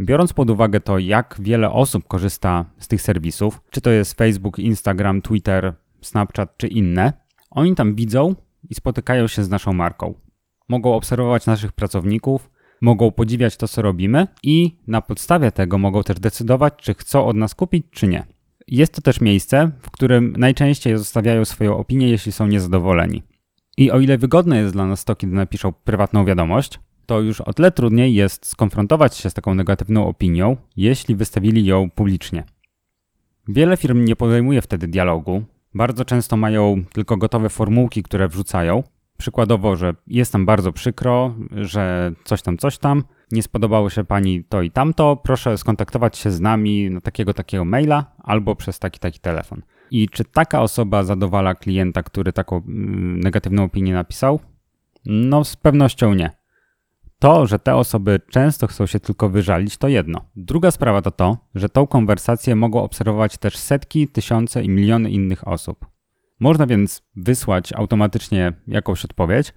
Biorąc 0.00 0.32
pod 0.32 0.50
uwagę 0.50 0.80
to, 0.80 0.98
jak 0.98 1.36
wiele 1.40 1.70
osób 1.70 2.08
korzysta 2.08 2.64
z 2.78 2.88
tych 2.88 3.02
serwisów, 3.02 3.60
czy 3.70 3.80
to 3.80 3.90
jest 3.90 4.14
Facebook, 4.14 4.58
Instagram, 4.58 5.22
Twitter, 5.22 5.74
Snapchat 6.00 6.56
czy 6.56 6.68
inne, 6.68 7.12
oni 7.50 7.74
tam 7.74 7.94
widzą 7.94 8.34
i 8.70 8.74
spotykają 8.74 9.26
się 9.26 9.44
z 9.44 9.48
naszą 9.48 9.72
marką. 9.72 10.14
Mogą 10.68 10.94
obserwować 10.94 11.46
naszych 11.46 11.72
pracowników, 11.72 12.51
mogą 12.82 13.10
podziwiać 13.10 13.56
to, 13.56 13.68
co 13.68 13.82
robimy 13.82 14.26
i 14.42 14.76
na 14.86 15.02
podstawie 15.02 15.52
tego 15.52 15.78
mogą 15.78 16.02
też 16.02 16.20
decydować, 16.20 16.74
czy 16.76 16.94
chcą 16.94 17.26
od 17.26 17.36
nas 17.36 17.54
kupić, 17.54 17.86
czy 17.90 18.08
nie. 18.08 18.26
Jest 18.68 18.94
to 18.94 19.02
też 19.02 19.20
miejsce, 19.20 19.70
w 19.82 19.90
którym 19.90 20.34
najczęściej 20.38 20.98
zostawiają 20.98 21.44
swoją 21.44 21.76
opinię, 21.76 22.08
jeśli 22.08 22.32
są 22.32 22.46
niezadowoleni. 22.46 23.22
I 23.76 23.90
o 23.90 24.00
ile 24.00 24.18
wygodne 24.18 24.58
jest 24.58 24.72
dla 24.72 24.86
nas 24.86 25.04
to, 25.04 25.16
kiedy 25.16 25.34
napiszą 25.34 25.72
prywatną 25.72 26.24
wiadomość, 26.24 26.80
to 27.06 27.20
już 27.20 27.40
o 27.40 27.52
tyle 27.52 27.72
trudniej 27.72 28.14
jest 28.14 28.46
skonfrontować 28.46 29.16
się 29.16 29.30
z 29.30 29.34
taką 29.34 29.54
negatywną 29.54 30.06
opinią, 30.06 30.56
jeśli 30.76 31.14
wystawili 31.16 31.64
ją 31.64 31.90
publicznie. 31.90 32.44
Wiele 33.48 33.76
firm 33.76 34.04
nie 34.04 34.16
podejmuje 34.16 34.62
wtedy 34.62 34.88
dialogu. 34.88 35.44
Bardzo 35.74 36.04
często 36.04 36.36
mają 36.36 36.84
tylko 36.92 37.16
gotowe 37.16 37.48
formułki, 37.48 38.02
które 38.02 38.28
wrzucają. 38.28 38.82
Przykładowo, 39.22 39.76
że 39.76 39.94
jest 40.06 40.32
nam 40.32 40.46
bardzo 40.46 40.72
przykro, 40.72 41.34
że 41.50 42.12
coś 42.24 42.42
tam, 42.42 42.58
coś 42.58 42.78
tam, 42.78 43.04
nie 43.32 43.42
spodobało 43.42 43.90
się 43.90 44.04
pani 44.04 44.44
to 44.44 44.62
i 44.62 44.70
tamto, 44.70 45.16
proszę 45.16 45.58
skontaktować 45.58 46.18
się 46.18 46.30
z 46.30 46.40
nami 46.40 46.90
na 46.90 47.00
takiego, 47.00 47.34
takiego 47.34 47.64
maila 47.64 48.04
albo 48.18 48.56
przez 48.56 48.78
taki, 48.78 48.98
taki 48.98 49.20
telefon. 49.20 49.62
I 49.90 50.08
czy 50.08 50.24
taka 50.24 50.62
osoba 50.62 51.02
zadowala 51.02 51.54
klienta, 51.54 52.02
który 52.02 52.32
taką 52.32 52.56
mm, 52.56 53.20
negatywną 53.20 53.64
opinię 53.64 53.94
napisał? 53.94 54.40
No, 55.04 55.44
z 55.44 55.56
pewnością 55.56 56.14
nie. 56.14 56.30
To, 57.18 57.46
że 57.46 57.58
te 57.58 57.74
osoby 57.74 58.20
często 58.30 58.66
chcą 58.66 58.86
się 58.86 59.00
tylko 59.00 59.28
wyżalić, 59.28 59.76
to 59.76 59.88
jedno. 59.88 60.20
Druga 60.36 60.70
sprawa 60.70 61.02
to 61.02 61.10
to, 61.10 61.36
że 61.54 61.68
tą 61.68 61.86
konwersację 61.86 62.56
mogą 62.56 62.82
obserwować 62.82 63.38
też 63.38 63.56
setki, 63.56 64.08
tysiące 64.08 64.62
i 64.62 64.68
miliony 64.68 65.10
innych 65.10 65.48
osób. 65.48 65.92
Można 66.42 66.66
więc 66.66 67.02
wysłać 67.16 67.72
automatycznie 67.72 68.52
jakąś 68.66 69.04
odpowiedź, 69.04 69.54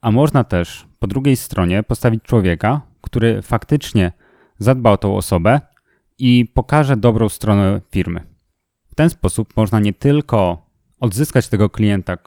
a 0.00 0.10
można 0.10 0.44
też 0.44 0.86
po 0.98 1.06
drugiej 1.06 1.36
stronie 1.36 1.82
postawić 1.82 2.22
człowieka, 2.22 2.80
który 3.00 3.42
faktycznie 3.42 4.12
zadba 4.58 4.90
o 4.90 4.96
tą 4.96 5.16
osobę 5.16 5.60
i 6.18 6.52
pokaże 6.54 6.96
dobrą 6.96 7.28
stronę 7.28 7.80
firmy. 7.90 8.20
W 8.86 8.94
ten 8.94 9.10
sposób 9.10 9.56
można 9.56 9.80
nie 9.80 9.92
tylko 9.92 10.70
odzyskać 11.00 11.48
tego 11.48 11.70
klienta 11.70 12.18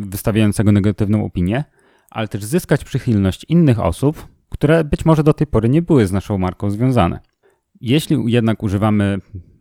wystawiającego 0.00 0.72
negatywną 0.72 1.24
opinię, 1.24 1.64
ale 2.10 2.28
też 2.28 2.44
zyskać 2.44 2.84
przychylność 2.84 3.46
innych 3.48 3.80
osób, 3.80 4.28
które 4.48 4.84
być 4.84 5.04
może 5.04 5.22
do 5.22 5.34
tej 5.34 5.46
pory 5.46 5.68
nie 5.68 5.82
były 5.82 6.06
z 6.06 6.12
naszą 6.12 6.38
marką 6.38 6.70
związane. 6.70 7.20
Jeśli 7.80 8.32
jednak 8.32 8.62
używamy 8.62 9.20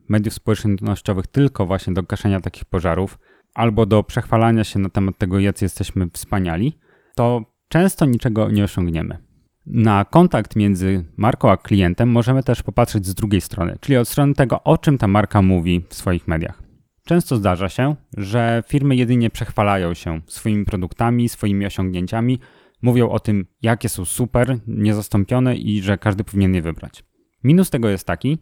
mediów 0.10 0.34
społecznościowych 0.34 1.28
tylko 1.28 1.66
właśnie 1.66 1.94
do 1.94 2.04
gaszenia 2.04 2.40
takich 2.42 2.66
pożarów 2.66 3.20
albo 3.58 3.86
do 3.86 4.04
przechwalania 4.04 4.64
się 4.64 4.80
na 4.80 4.90
temat 4.90 5.18
tego, 5.18 5.40
jacy 5.40 5.66
jesteśmy 5.66 6.10
wspaniali, 6.14 6.78
to 7.16 7.42
często 7.68 8.06
niczego 8.06 8.52
nie 8.52 8.64
osiągniemy. 8.64 9.18
Na 9.66 10.06
kontakt 10.06 10.56
między 10.56 11.06
marką 11.18 11.52
a 11.52 11.58
klientem 11.58 12.10
możemy 12.10 12.44
też 12.44 12.64
popatrzeć 12.64 13.06
z 13.06 13.14
drugiej 13.14 13.42
strony, 13.42 13.78
czyli 13.82 13.98
od 13.98 14.08
strony 14.08 14.34
tego, 14.34 14.64
o 14.64 14.78
czym 14.78 14.98
ta 14.98 15.08
marka 15.08 15.42
mówi 15.42 15.86
w 15.90 15.94
swoich 15.94 16.28
mediach. 16.28 16.64
Często 17.06 17.36
zdarza 17.36 17.70
się, 17.70 17.96
że 18.18 18.64
firmy 18.68 18.96
jedynie 18.96 19.30
przechwalają 19.30 19.94
się 19.94 20.22
swoimi 20.28 20.66
produktami, 20.66 21.30
swoimi 21.30 21.66
osiągnięciami, 21.66 22.40
mówią 22.82 23.10
o 23.10 23.20
tym, 23.20 23.46
jakie 23.62 23.90
są 23.90 24.06
super, 24.06 24.60
niezastąpione 24.68 25.56
i 25.56 25.82
że 25.82 25.98
każdy 25.98 26.24
powinien 26.24 26.56
je 26.56 26.62
wybrać. 26.62 27.04
Minus 27.44 27.70
tego 27.70 27.90
jest 27.90 28.08
taki, 28.08 28.38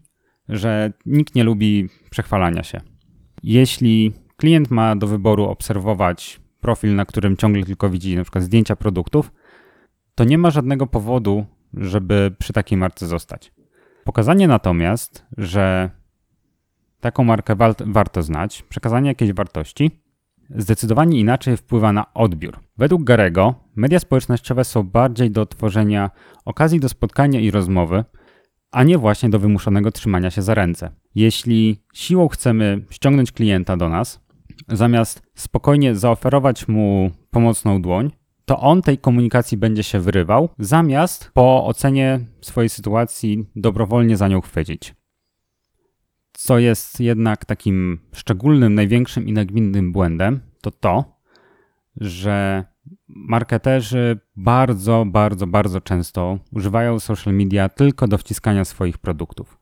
że 0.50 0.94
nikt 1.06 1.36
nie 1.36 1.44
lubi 1.44 1.90
przechwalania 2.10 2.64
się. 2.64 2.82
Jeśli 3.44 4.25
klient 4.38 4.72
ma 4.72 4.96
do 4.96 5.08
wyboru 5.08 5.44
obserwować 5.44 6.40
profil, 6.62 6.96
na 6.96 7.06
którym 7.06 7.38
ciągle 7.38 7.64
tylko 7.64 7.90
widzi 7.90 8.16
na 8.16 8.24
przykład 8.24 8.44
zdjęcia 8.44 8.76
produktów, 8.76 9.32
to 10.16 10.24
nie 10.24 10.38
ma 10.38 10.52
żadnego 10.52 10.88
powodu, 10.88 11.46
żeby 11.74 12.36
przy 12.40 12.54
takiej 12.54 12.78
marce 12.78 13.08
zostać. 13.08 13.54
Pokazanie 14.04 14.48
natomiast, 14.48 15.26
że 15.38 15.90
taką 17.00 17.24
markę 17.24 17.56
warto 17.86 18.22
znać, 18.22 18.62
przekazanie 18.62 19.08
jakiejś 19.08 19.34
wartości, 19.34 19.92
zdecydowanie 20.50 21.20
inaczej 21.20 21.58
wpływa 21.58 21.94
na 21.94 22.14
odbiór. 22.14 22.60
Według 22.78 23.04
Garego 23.04 23.56
media 23.76 24.00
społecznościowe 24.00 24.64
są 24.64 24.84
bardziej 24.84 25.32
do 25.32 25.46
tworzenia 25.46 26.12
okazji 26.46 26.80
do 26.80 26.90
spotkania 26.90 27.40
i 27.40 27.52
rozmowy, 27.52 28.04
a 28.72 28.84
nie 28.84 28.98
właśnie 28.98 29.30
do 29.30 29.40
wymuszonego 29.40 29.92
trzymania 29.92 30.32
się 30.32 30.42
za 30.42 30.54
ręce. 30.54 30.92
Jeśli 31.16 31.84
siłą 31.94 32.28
chcemy 32.28 32.86
ściągnąć 32.90 33.32
klienta 33.32 33.78
do 33.78 33.90
nas, 33.90 34.25
zamiast 34.68 35.22
spokojnie 35.36 35.96
zaoferować 35.96 36.68
mu 36.68 37.12
pomocną 37.32 37.82
dłoń, 37.82 38.12
to 38.46 38.60
on 38.60 38.82
tej 38.82 38.98
komunikacji 38.98 39.58
będzie 39.58 39.84
się 39.84 40.00
wyrywał, 40.00 40.50
zamiast 40.60 41.32
po 41.34 41.66
ocenie 41.66 42.20
swojej 42.42 42.70
sytuacji 42.70 43.46
dobrowolnie 43.56 44.18
za 44.18 44.28
nią 44.28 44.42
chwycić. 44.42 44.96
Co 46.34 46.60
jest 46.60 47.00
jednak 47.00 47.46
takim 47.46 48.00
szczególnym, 48.14 48.76
największym 48.76 49.28
i 49.28 49.34
nagminnym 49.34 49.92
błędem, 49.92 50.40
to 50.62 50.72
to, 50.72 51.16
że 51.98 52.66
marketerzy 53.08 54.20
bardzo, 54.36 55.06
bardzo, 55.08 55.48
bardzo 55.48 55.82
często 55.82 56.40
używają 56.52 57.00
social 57.00 57.34
media 57.34 57.70
tylko 57.70 58.08
do 58.08 58.18
wciskania 58.18 58.66
swoich 58.66 58.98
produktów. 58.98 59.60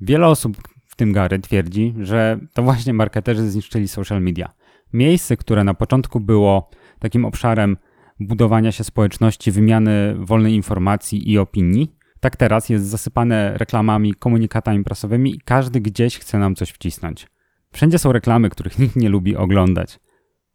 Wiele 0.00 0.26
osób, 0.26 0.56
tym 1.00 1.12
Gary, 1.12 1.38
twierdzi, 1.38 1.94
że 2.00 2.38
to 2.54 2.62
właśnie 2.62 2.92
marketerzy 2.92 3.50
zniszczyli 3.50 3.88
social 3.88 4.22
media. 4.22 4.52
Miejsce, 4.92 5.36
które 5.36 5.64
na 5.64 5.74
początku 5.74 6.20
było 6.20 6.70
takim 6.98 7.24
obszarem 7.24 7.76
budowania 8.20 8.72
się 8.72 8.84
społeczności, 8.84 9.50
wymiany 9.50 10.14
wolnej 10.18 10.54
informacji 10.54 11.30
i 11.30 11.38
opinii, 11.38 11.96
tak 12.20 12.36
teraz 12.36 12.68
jest 12.68 12.84
zasypane 12.86 13.58
reklamami, 13.58 14.14
komunikatami 14.14 14.84
prasowymi 14.84 15.34
i 15.34 15.40
każdy 15.40 15.80
gdzieś 15.80 16.18
chce 16.18 16.38
nam 16.38 16.54
coś 16.54 16.70
wcisnąć. 16.70 17.26
Wszędzie 17.72 17.98
są 17.98 18.12
reklamy, 18.12 18.50
których 18.50 18.78
nikt 18.82 18.96
nie 18.96 19.08
lubi 19.08 19.36
oglądać. 19.36 20.00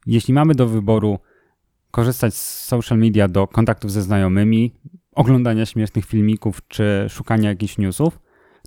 Jeśli 0.06 0.34
mamy 0.34 0.56
do 0.56 0.68
wyboru 0.68 1.20
korzystać 1.92 2.34
z 2.34 2.64
social 2.64 2.98
media 2.98 3.28
do 3.28 3.48
kontaktów 3.48 3.92
ze 3.92 4.02
znajomymi, 4.02 4.74
oglądania 5.12 5.66
śmiesznych 5.66 6.06
filmików 6.06 6.62
czy 6.68 7.06
szukania 7.10 7.50
jakichś 7.50 7.78
newsów, 7.78 8.25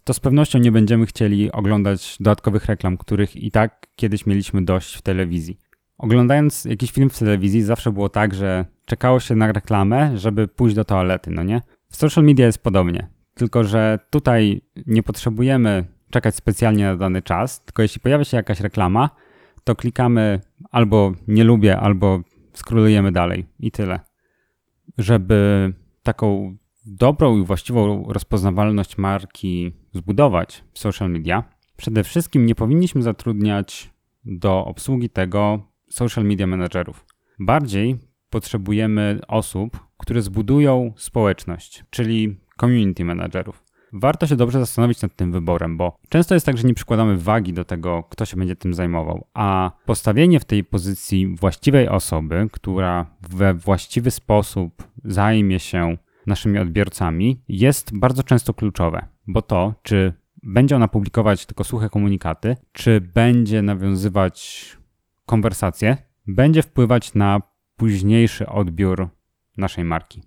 to 0.08 0.14
z 0.14 0.20
pewnością 0.20 0.58
nie 0.58 0.72
będziemy 0.72 1.06
chcieli 1.06 1.52
oglądać 1.52 2.16
dodatkowych 2.20 2.66
reklam, 2.66 2.96
których 2.96 3.36
i 3.36 3.50
tak 3.50 3.86
kiedyś 3.96 4.26
mieliśmy 4.26 4.64
dość 4.64 4.94
w 4.94 5.02
telewizji. 5.02 5.58
Oglądając 5.98 6.64
jakiś 6.64 6.92
film 6.92 7.10
w 7.10 7.18
telewizji 7.18 7.62
zawsze 7.62 7.92
było 7.92 8.08
tak, 8.08 8.34
że 8.34 8.64
czekało 8.84 9.20
się 9.20 9.34
na 9.34 9.52
reklamę, 9.52 10.18
żeby 10.18 10.48
pójść 10.48 10.76
do 10.76 10.84
toalety, 10.84 11.30
no 11.30 11.42
nie? 11.42 11.62
W 11.90 11.96
social 11.96 12.24
media 12.24 12.46
jest 12.46 12.62
podobnie, 12.62 13.08
tylko 13.34 13.64
że 13.64 13.98
tutaj 14.10 14.60
nie 14.86 15.02
potrzebujemy 15.02 15.84
czekać 16.10 16.34
specjalnie 16.34 16.84
na 16.84 16.96
dany 16.96 17.22
czas, 17.22 17.64
tylko 17.64 17.82
jeśli 17.82 18.00
pojawia 18.00 18.24
się 18.24 18.36
jakaś 18.36 18.60
reklama, 18.60 19.10
to 19.64 19.76
klikamy 19.76 20.40
albo 20.70 21.12
nie 21.26 21.44
lubię, 21.44 21.78
albo 21.78 22.20
skrólujemy 22.52 23.12
dalej 23.12 23.46
i 23.60 23.70
tyle. 23.70 24.00
Żeby 24.98 25.72
taką 26.02 26.56
dobrą 26.88 27.38
i 27.38 27.44
właściwą 27.44 28.04
rozpoznawalność 28.08 28.98
marki 28.98 29.72
zbudować 29.98 30.64
social 30.74 31.10
media, 31.10 31.44
przede 31.76 32.04
wszystkim 32.04 32.46
nie 32.46 32.54
powinniśmy 32.54 33.02
zatrudniać 33.02 33.90
do 34.24 34.64
obsługi 34.64 35.10
tego 35.10 35.62
social 35.90 36.24
media 36.24 36.46
managerów. 36.46 37.06
Bardziej 37.38 37.98
potrzebujemy 38.30 39.20
osób, 39.28 39.78
które 39.98 40.22
zbudują 40.22 40.92
społeczność, 40.96 41.84
czyli 41.90 42.40
community 42.60 43.04
managerów. 43.04 43.62
Warto 43.92 44.26
się 44.26 44.36
dobrze 44.36 44.58
zastanowić 44.58 45.02
nad 45.02 45.16
tym 45.16 45.32
wyborem, 45.32 45.76
bo 45.76 45.96
często 46.08 46.34
jest 46.34 46.46
tak, 46.46 46.58
że 46.58 46.68
nie 46.68 46.74
przykładamy 46.74 47.16
wagi 47.18 47.52
do 47.52 47.64
tego, 47.64 48.02
kto 48.10 48.24
się 48.24 48.36
będzie 48.36 48.56
tym 48.56 48.74
zajmował, 48.74 49.26
a 49.34 49.70
postawienie 49.86 50.40
w 50.40 50.44
tej 50.44 50.64
pozycji 50.64 51.36
właściwej 51.36 51.88
osoby, 51.88 52.48
która 52.52 53.06
we 53.30 53.54
właściwy 53.54 54.10
sposób 54.10 54.88
zajmie 55.04 55.60
się 55.60 55.96
naszymi 56.28 56.58
odbiorcami, 56.58 57.42
jest 57.48 57.98
bardzo 57.98 58.22
często 58.22 58.54
kluczowe, 58.54 59.08
bo 59.26 59.42
to, 59.42 59.74
czy 59.82 60.12
będzie 60.42 60.76
ona 60.76 60.88
publikować 60.88 61.46
tylko 61.46 61.64
suche 61.64 61.90
komunikaty, 61.90 62.56
czy 62.72 63.00
będzie 63.00 63.62
nawiązywać 63.62 64.66
konwersacje, 65.26 65.96
będzie 66.26 66.62
wpływać 66.62 67.14
na 67.14 67.42
późniejszy 67.76 68.46
odbiór 68.46 69.08
naszej 69.56 69.84
marki. 69.84 70.22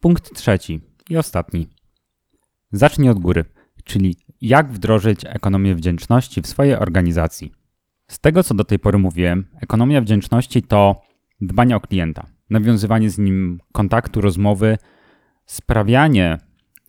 Punkt 0.00 0.34
trzeci 0.34 0.80
i 1.10 1.16
ostatni. 1.16 1.68
Zacznij 2.72 3.10
od 3.10 3.18
góry, 3.18 3.44
czyli 3.84 4.16
jak 4.40 4.72
wdrożyć 4.72 5.20
ekonomię 5.24 5.74
wdzięczności 5.74 6.42
w 6.42 6.46
swojej 6.46 6.76
organizacji. 6.76 7.52
Z 8.08 8.20
tego, 8.20 8.42
co 8.42 8.54
do 8.54 8.64
tej 8.64 8.78
pory 8.78 8.98
mówiłem, 8.98 9.46
ekonomia 9.60 10.00
wdzięczności 10.00 10.62
to 10.62 11.07
dbanie 11.40 11.76
o 11.76 11.80
klienta, 11.80 12.26
nawiązywanie 12.50 13.10
z 13.10 13.18
nim 13.18 13.60
kontaktu, 13.72 14.20
rozmowy, 14.20 14.78
sprawianie 15.46 16.38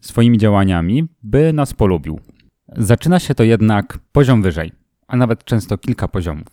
swoimi 0.02 0.38
działaniami, 0.38 1.08
by 1.24 1.54
nas 1.54 1.74
polubił. 1.74 2.20
Zaczyna 2.78 3.20
się 3.20 3.36
to 3.36 3.44
jednak 3.44 4.00
poziom 4.12 4.42
wyżej, 4.42 4.72
a 5.08 5.18
nawet 5.18 5.44
często 5.44 5.78
kilka 5.78 6.08
poziomów. 6.08 6.48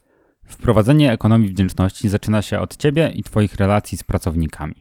Wprowadzenie 0.45 1.13
ekonomii 1.13 1.49
wdzięczności 1.49 2.09
zaczyna 2.09 2.43
się 2.43 2.61
od 2.61 2.77
Ciebie 2.77 3.13
i 3.15 3.23
Twoich 3.23 3.55
relacji 3.55 3.99
z 3.99 4.05
pracownikami. 4.05 4.75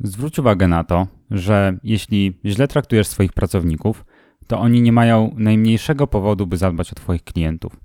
Zwróć 0.00 0.38
uwagę 0.38 0.68
na 0.68 0.84
to, 0.84 1.06
że 1.30 1.78
jeśli 1.84 2.40
źle 2.44 2.68
traktujesz 2.68 3.06
swoich 3.06 3.32
pracowników, 3.32 4.04
to 4.46 4.60
oni 4.60 4.82
nie 4.82 4.92
mają 4.92 5.34
najmniejszego 5.36 6.06
powodu, 6.06 6.46
by 6.46 6.56
zadbać 6.56 6.92
o 6.92 6.94
Twoich 6.94 7.24
klientów. 7.24 7.80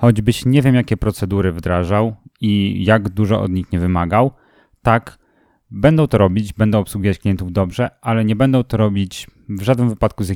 Choćbyś 0.00 0.44
nie 0.46 0.62
wiem, 0.62 0.74
jakie 0.74 0.96
procedury 0.96 1.52
wdrażał 1.52 2.16
i 2.40 2.84
jak 2.84 3.08
dużo 3.08 3.42
od 3.42 3.50
nich 3.50 3.72
nie 3.72 3.78
wymagał, 3.78 4.30
tak, 4.82 5.18
będą 5.70 6.06
to 6.06 6.18
robić, 6.18 6.52
będą 6.52 6.78
obsługiwać 6.78 7.18
klientów 7.18 7.52
dobrze, 7.52 7.90
ale 8.00 8.24
nie 8.24 8.36
będą 8.36 8.64
to 8.64 8.76
robić 8.76 9.26
w 9.48 9.62
żadnym 9.62 9.88
wypadku 9.88 10.24
z, 10.24 10.32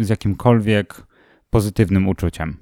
z 0.00 0.08
jakimkolwiek 0.08 1.06
pozytywnym 1.50 2.08
uczuciem. 2.08 2.56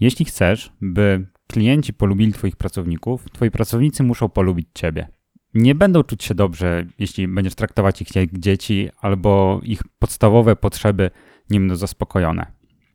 Jeśli 0.00 0.24
chcesz, 0.24 0.72
by 0.80 1.26
klienci 1.46 1.92
polubili 1.92 2.32
Twoich 2.32 2.56
pracowników, 2.56 3.24
Twoi 3.32 3.50
pracownicy 3.50 4.02
muszą 4.02 4.28
polubić 4.28 4.68
Ciebie. 4.74 5.08
Nie 5.54 5.74
będą 5.74 6.02
czuć 6.02 6.24
się 6.24 6.34
dobrze, 6.34 6.86
jeśli 6.98 7.28
będziesz 7.28 7.54
traktować 7.54 8.02
ich 8.02 8.16
jak 8.16 8.38
dzieci, 8.38 8.88
albo 9.00 9.60
ich 9.62 9.82
podstawowe 9.98 10.56
potrzeby 10.56 11.10
nie 11.50 11.60
będą 11.60 11.76
zaspokojone. 11.76 12.46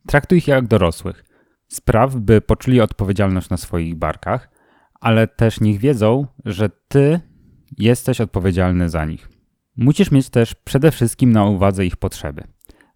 Traktuj 0.08 0.38
ich 0.38 0.48
jak 0.48 0.68
dorosłych. 0.68 1.35
Spraw, 1.76 2.16
by 2.16 2.42
poczuli 2.42 2.82
odpowiedzialność 2.82 3.50
na 3.50 3.58
swoich 3.58 3.96
barkach, 3.96 4.50
ale 5.02 5.28
też 5.28 5.62
niech 5.62 5.80
wiedzą, 5.80 6.28
że 6.46 6.70
Ty 6.88 7.20
jesteś 7.78 8.22
odpowiedzialny 8.22 8.90
za 8.90 9.06
nich. 9.06 9.30
Musisz 9.78 10.12
mieć 10.12 10.30
też 10.30 10.56
przede 10.56 10.92
wszystkim 10.92 11.32
na 11.32 11.46
uwadze 11.46 11.86
ich 11.86 11.98
potrzeby. 11.98 12.44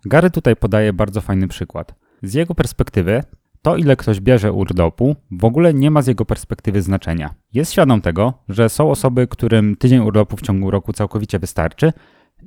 Gary 0.06 0.30
tutaj 0.30 0.56
podaje 0.56 0.94
bardzo 0.94 1.22
fajny 1.22 1.48
przykład. 1.48 1.96
Z 2.24 2.34
jego 2.34 2.56
perspektywy, 2.56 3.24
to 3.62 3.78
ile 3.78 3.96
ktoś 3.96 4.20
bierze 4.20 4.54
urlopu 4.54 5.16
w 5.32 5.46
ogóle 5.46 5.74
nie 5.74 5.92
ma 5.92 6.02
z 6.02 6.08
jego 6.08 6.26
perspektywy 6.26 6.82
znaczenia. 6.82 7.34
Jest 7.54 7.72
świadom 7.72 8.02
tego, 8.02 8.34
że 8.50 8.70
są 8.70 8.92
osoby, 8.92 9.28
którym 9.28 9.76
tydzień 9.76 10.00
urlopu 10.00 10.38
w 10.38 10.42
ciągu 10.42 10.72
roku 10.72 10.94
całkowicie 10.94 11.40
wystarczy 11.40 11.94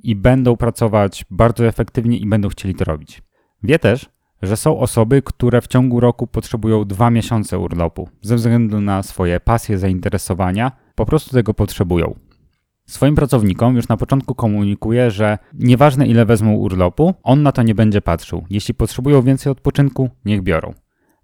i 0.02 0.16
będą 0.16 0.56
pracować 0.56 1.24
bardzo 1.30 1.66
efektywnie 1.66 2.18
i 2.18 2.26
będą 2.26 2.48
chcieli 2.48 2.74
to 2.74 2.84
robić. 2.84 3.22
Wie 3.62 3.78
też, 3.78 4.10
że 4.42 4.56
są 4.56 4.78
osoby, 4.78 5.22
które 5.22 5.60
w 5.60 5.66
ciągu 5.66 6.00
roku 6.00 6.26
potrzebują 6.26 6.84
dwa 6.84 7.10
miesiące 7.10 7.58
urlopu 7.58 8.08
ze 8.22 8.36
względu 8.36 8.80
na 8.80 9.02
swoje 9.02 9.40
pasje, 9.40 9.78
zainteresowania, 9.78 10.72
po 10.94 11.06
prostu 11.06 11.30
tego 11.30 11.54
potrzebują. 11.54 12.14
Swoim 12.86 13.14
pracownikom 13.14 13.76
już 13.76 13.88
na 13.88 13.96
początku 13.96 14.34
komunikuje, 14.34 15.10
że 15.10 15.38
nieważne 15.54 16.06
ile 16.06 16.24
wezmą 16.24 16.54
urlopu, 16.54 17.14
on 17.22 17.42
na 17.42 17.52
to 17.52 17.62
nie 17.62 17.74
będzie 17.74 18.02
patrzył. 18.02 18.44
Jeśli 18.50 18.74
potrzebują 18.74 19.22
więcej 19.22 19.52
odpoczynku, 19.52 20.10
niech 20.24 20.42
biorą. 20.42 20.74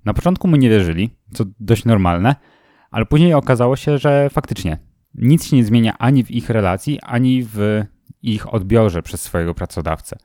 Na 0.05 0.15
początku 0.15 0.49
mu 0.49 0.57
nie 0.57 0.71
wierzyli, 0.71 1.11
co 1.35 1.45
dość 1.61 1.85
normalne, 1.85 2.37
ale 2.91 3.07
później 3.07 3.35
okazało 3.35 3.77
się, 3.77 3.99
że 3.99 4.31
faktycznie 4.31 4.79
nic 5.15 5.47
się 5.47 5.57
nie 5.57 5.65
zmienia 5.65 5.99
ani 5.99 6.25
w 6.25 6.31
ich 6.31 6.51
relacji, 6.51 7.01
ani 7.03 7.43
w 7.43 7.85
ich 8.23 8.55
odbiorze 8.55 9.03
przez 9.03 9.23
swojego 9.23 9.55
pracodawcę. 9.55 10.17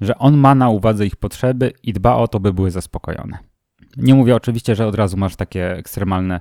Że 0.00 0.18
on 0.18 0.36
ma 0.36 0.54
na 0.54 0.68
uwadze 0.68 1.06
ich 1.06 1.16
potrzeby 1.16 1.72
i 1.82 1.92
dba 1.92 2.14
o 2.14 2.28
to, 2.28 2.40
by 2.40 2.52
były 2.52 2.70
zaspokojone. 2.70 3.38
Nie 3.96 4.14
mówię 4.14 4.36
oczywiście, 4.36 4.74
że 4.74 4.86
od 4.86 4.94
razu 4.94 5.16
masz 5.16 5.36
takie 5.36 5.76
ekstremalne, 5.76 6.40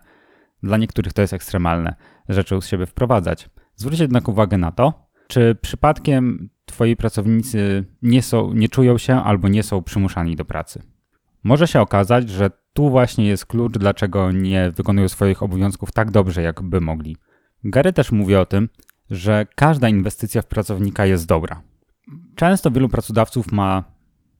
dla 0.64 0.78
niektórych 0.78 1.14
to 1.14 1.22
jest 1.22 1.34
ekstremalne, 1.34 1.96
rzeczy 2.30 2.62
z 2.62 2.68
siebie 2.68 2.86
wprowadzać. 2.86 3.50
Zwróć 3.76 4.00
jednak 4.00 4.28
uwagę 4.28 4.58
na 4.58 4.72
to, 4.72 5.08
czy 5.28 5.56
przypadkiem 5.62 6.50
twoi 6.66 6.96
pracownicy 6.96 7.86
nie, 8.02 8.22
są, 8.22 8.54
nie 8.54 8.70
czują 8.70 8.98
się 8.98 9.16
albo 9.16 9.48
nie 9.48 9.64
są 9.64 9.84
przymuszani 9.84 10.36
do 10.36 10.46
pracy. 10.46 10.82
Może 11.44 11.68
się 11.68 11.82
okazać, 11.82 12.30
że 12.30 12.50
tu 12.74 12.90
właśnie 12.90 13.28
jest 13.28 13.46
klucz, 13.46 13.78
dlaczego 13.78 14.32
nie 14.32 14.72
wykonują 14.72 15.08
swoich 15.08 15.44
obowiązków 15.44 15.92
tak 15.92 16.12
dobrze, 16.12 16.42
jakby 16.42 16.82
mogli. 16.82 17.18
Gary 17.64 17.94
też 17.94 18.12
mówi 18.12 18.36
o 18.36 18.46
tym, 18.46 18.70
że 19.10 19.46
każda 19.56 19.90
inwestycja 19.90 20.42
w 20.42 20.46
pracownika 20.46 21.06
jest 21.06 21.28
dobra. 21.28 21.62
Często 22.36 22.72
wielu 22.72 22.90
pracodawców 22.90 23.52
ma 23.52 23.84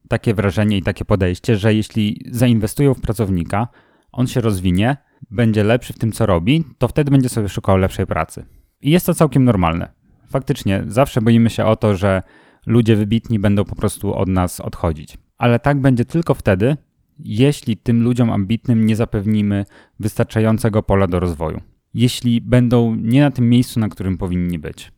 takie 0.10 0.34
wrażenie 0.34 0.78
i 0.78 0.82
takie 0.82 1.06
podejście, 1.06 1.56
że 1.56 1.74
jeśli 1.74 2.22
zainwestują 2.32 2.94
w 2.94 3.02
pracownika, 3.02 3.68
on 4.12 4.28
się 4.28 4.42
rozwinie, 4.42 4.98
będzie 5.32 5.64
lepszy 5.64 5.94
w 5.94 6.00
tym, 6.00 6.12
co 6.12 6.26
robi, 6.26 6.64
to 6.78 6.88
wtedy 6.88 7.12
będzie 7.12 7.30
sobie 7.30 7.50
szukał 7.50 7.78
lepszej 7.78 8.08
pracy. 8.08 8.46
I 8.82 8.92
jest 8.92 9.06
to 9.06 9.14
całkiem 9.14 9.44
normalne. 9.44 9.92
Faktycznie, 10.30 10.84
zawsze 10.88 11.22
boimy 11.22 11.50
się 11.50 11.66
o 11.66 11.76
to, 11.76 11.96
że 11.96 12.22
ludzie 12.66 12.96
wybitni 12.96 13.40
będą 13.40 13.66
po 13.66 13.76
prostu 13.76 14.14
od 14.14 14.30
nas 14.30 14.60
odchodzić. 14.60 15.18
Ale 15.38 15.60
tak 15.60 15.82
będzie 15.82 16.06
tylko 16.06 16.34
wtedy, 16.34 16.78
jeśli 17.20 17.78
tym 17.78 18.04
ludziom 18.04 18.32
ambitnym 18.32 18.86
nie 18.86 18.96
zapewnimy 18.96 19.66
wystarczającego 20.00 20.84
pola 20.84 21.08
do 21.08 21.20
rozwoju. 21.20 21.62
Jeśli 21.94 22.42
będą 22.42 22.96
nie 22.96 23.22
na 23.22 23.32
tym 23.32 23.50
miejscu, 23.50 23.80
na 23.80 23.90
którym 23.90 24.18
powinni 24.18 24.60
być. 24.60 24.92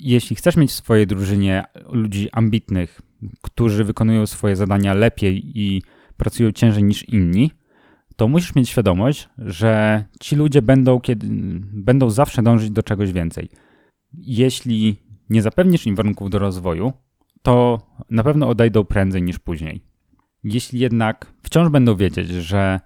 Jeśli 0.00 0.36
chcesz 0.36 0.56
mieć 0.56 0.70
w 0.70 0.74
swojej 0.74 1.06
drużynie 1.06 1.64
ludzi 1.88 2.28
ambitnych, 2.32 3.00
którzy 3.42 3.84
wykonują 3.84 4.26
swoje 4.26 4.56
zadania 4.56 4.94
lepiej 4.94 5.58
i 5.58 5.82
pracują 6.16 6.52
ciężej 6.52 6.84
niż 6.84 7.08
inni, 7.08 7.50
to 8.16 8.28
musisz 8.28 8.54
mieć 8.54 8.68
świadomość, 8.68 9.28
że 9.38 10.04
ci 10.20 10.36
ludzie 10.36 10.62
będą, 10.62 11.00
kiedy, 11.00 11.26
będą 11.72 12.10
zawsze 12.10 12.42
dążyć 12.42 12.70
do 12.70 12.82
czegoś 12.82 13.12
więcej. 13.12 13.48
Jeśli 14.12 14.96
nie 15.30 15.42
zapewnisz 15.42 15.86
im 15.86 15.96
warunków 15.96 16.30
do 16.30 16.38
rozwoju, 16.38 16.92
to 17.42 17.80
na 18.10 18.24
pewno 18.24 18.48
odejdą 18.48 18.84
prędzej 18.84 19.22
niż 19.22 19.38
później. 19.38 19.80
Jeśli 20.44 20.80
jednak 20.80 21.32
wciąż 21.42 21.68
będą 21.68 21.96
wiedzieć, 21.96 22.28
że 22.28 22.80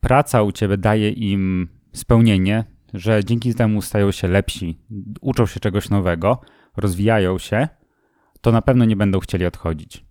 praca 0.00 0.42
u 0.42 0.52
ciebie 0.52 0.76
daje 0.76 1.10
im 1.10 1.68
spełnienie, 1.92 2.64
że 2.94 3.24
dzięki 3.24 3.54
temu 3.54 3.82
stają 3.82 4.10
się 4.10 4.28
lepsi, 4.28 4.78
uczą 5.20 5.46
się 5.46 5.60
czegoś 5.60 5.90
nowego, 5.90 6.40
rozwijają 6.76 7.38
się, 7.38 7.68
to 8.40 8.52
na 8.52 8.62
pewno 8.62 8.84
nie 8.84 8.96
będą 8.96 9.20
chcieli 9.20 9.46
odchodzić. 9.46 10.06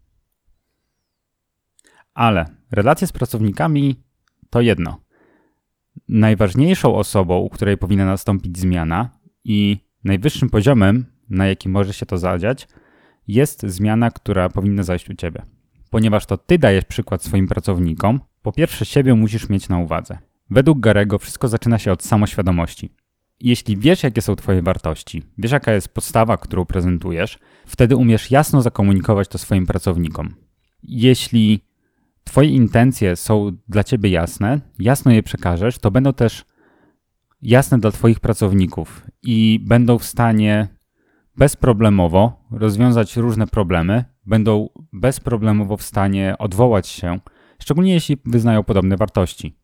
Ale 2.13 2.45
relacje 2.71 3.07
z 3.07 3.11
pracownikami 3.11 4.03
to 4.49 4.61
jedno. 4.61 5.01
Najważniejszą 6.07 6.95
osobą, 6.95 7.37
u 7.37 7.49
której 7.49 7.77
powinna 7.77 8.05
nastąpić 8.05 8.59
zmiana 8.59 9.09
i 9.43 9.77
najwyższym 10.03 10.49
poziomem, 10.49 11.05
na 11.29 11.47
jakim 11.47 11.71
może 11.71 11.93
się 11.93 12.05
to 12.05 12.17
zadziać, 12.17 12.67
jest 13.27 13.61
zmiana, 13.61 14.11
która 14.11 14.49
powinna 14.49 14.83
zajść 14.83 15.09
u 15.09 15.13
ciebie. 15.13 15.41
Ponieważ 15.89 16.25
to 16.25 16.37
ty 16.37 16.57
dajesz 16.57 16.85
przykład 16.85 17.23
swoim 17.23 17.47
pracownikom, 17.47 18.19
po 18.41 18.51
pierwsze 18.51 18.85
siebie 18.85 19.15
musisz 19.15 19.49
mieć 19.49 19.69
na 19.69 19.79
uwadze. 19.79 20.17
Według 20.51 20.79
Garego 20.79 21.19
wszystko 21.19 21.47
zaczyna 21.47 21.79
się 21.79 21.91
od 21.91 22.03
samoświadomości. 22.03 22.89
Jeśli 23.39 23.77
wiesz, 23.77 24.03
jakie 24.03 24.21
są 24.21 24.35
Twoje 24.35 24.61
wartości, 24.61 25.23
wiesz, 25.37 25.51
jaka 25.51 25.73
jest 25.73 25.89
postawa, 25.93 26.37
którą 26.37 26.65
prezentujesz, 26.65 27.39
wtedy 27.65 27.95
umiesz 27.95 28.31
jasno 28.31 28.61
zakomunikować 28.61 29.27
to 29.27 29.37
swoim 29.37 29.65
pracownikom. 29.65 30.35
Jeśli 30.83 31.59
Twoje 32.23 32.49
intencje 32.49 33.15
są 33.15 33.51
dla 33.67 33.83
Ciebie 33.83 34.09
jasne, 34.09 34.59
jasno 34.79 35.11
je 35.11 35.23
przekażesz, 35.23 35.77
to 35.77 35.91
będą 35.91 36.13
też 36.13 36.45
jasne 37.41 37.79
dla 37.79 37.91
Twoich 37.91 38.19
pracowników 38.19 39.07
i 39.23 39.59
będą 39.67 39.97
w 39.97 40.03
stanie 40.03 40.67
bezproblemowo 41.37 42.45
rozwiązać 42.51 43.17
różne 43.17 43.47
problemy, 43.47 44.05
będą 44.25 44.69
bezproblemowo 44.93 45.77
w 45.77 45.83
stanie 45.83 46.35
odwołać 46.39 46.87
się, 46.87 47.19
szczególnie 47.59 47.93
jeśli 47.93 48.17
wyznają 48.25 48.63
podobne 48.63 48.97
wartości. 48.97 49.60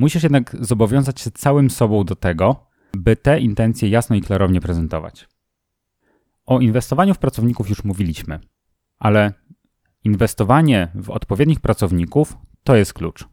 Musisz 0.00 0.22
jednak 0.22 0.56
zobowiązać 0.60 1.20
się 1.20 1.30
całym 1.30 1.70
sobą 1.70 2.04
do 2.04 2.16
tego, 2.16 2.66
by 2.92 3.16
te 3.16 3.40
intencje 3.40 3.88
jasno 3.88 4.16
i 4.16 4.20
klarownie 4.20 4.60
prezentować. 4.60 5.28
O 6.46 6.60
inwestowaniu 6.60 7.14
w 7.14 7.18
pracowników 7.18 7.68
już 7.68 7.84
mówiliśmy, 7.84 8.40
ale 8.98 9.32
Inwestowanie 10.04 10.88
w 10.94 11.10
odpowiednich 11.10 11.60
pracowników 11.60 12.36
to 12.64 12.76
jest 12.76 12.92
klucz. 12.92 13.28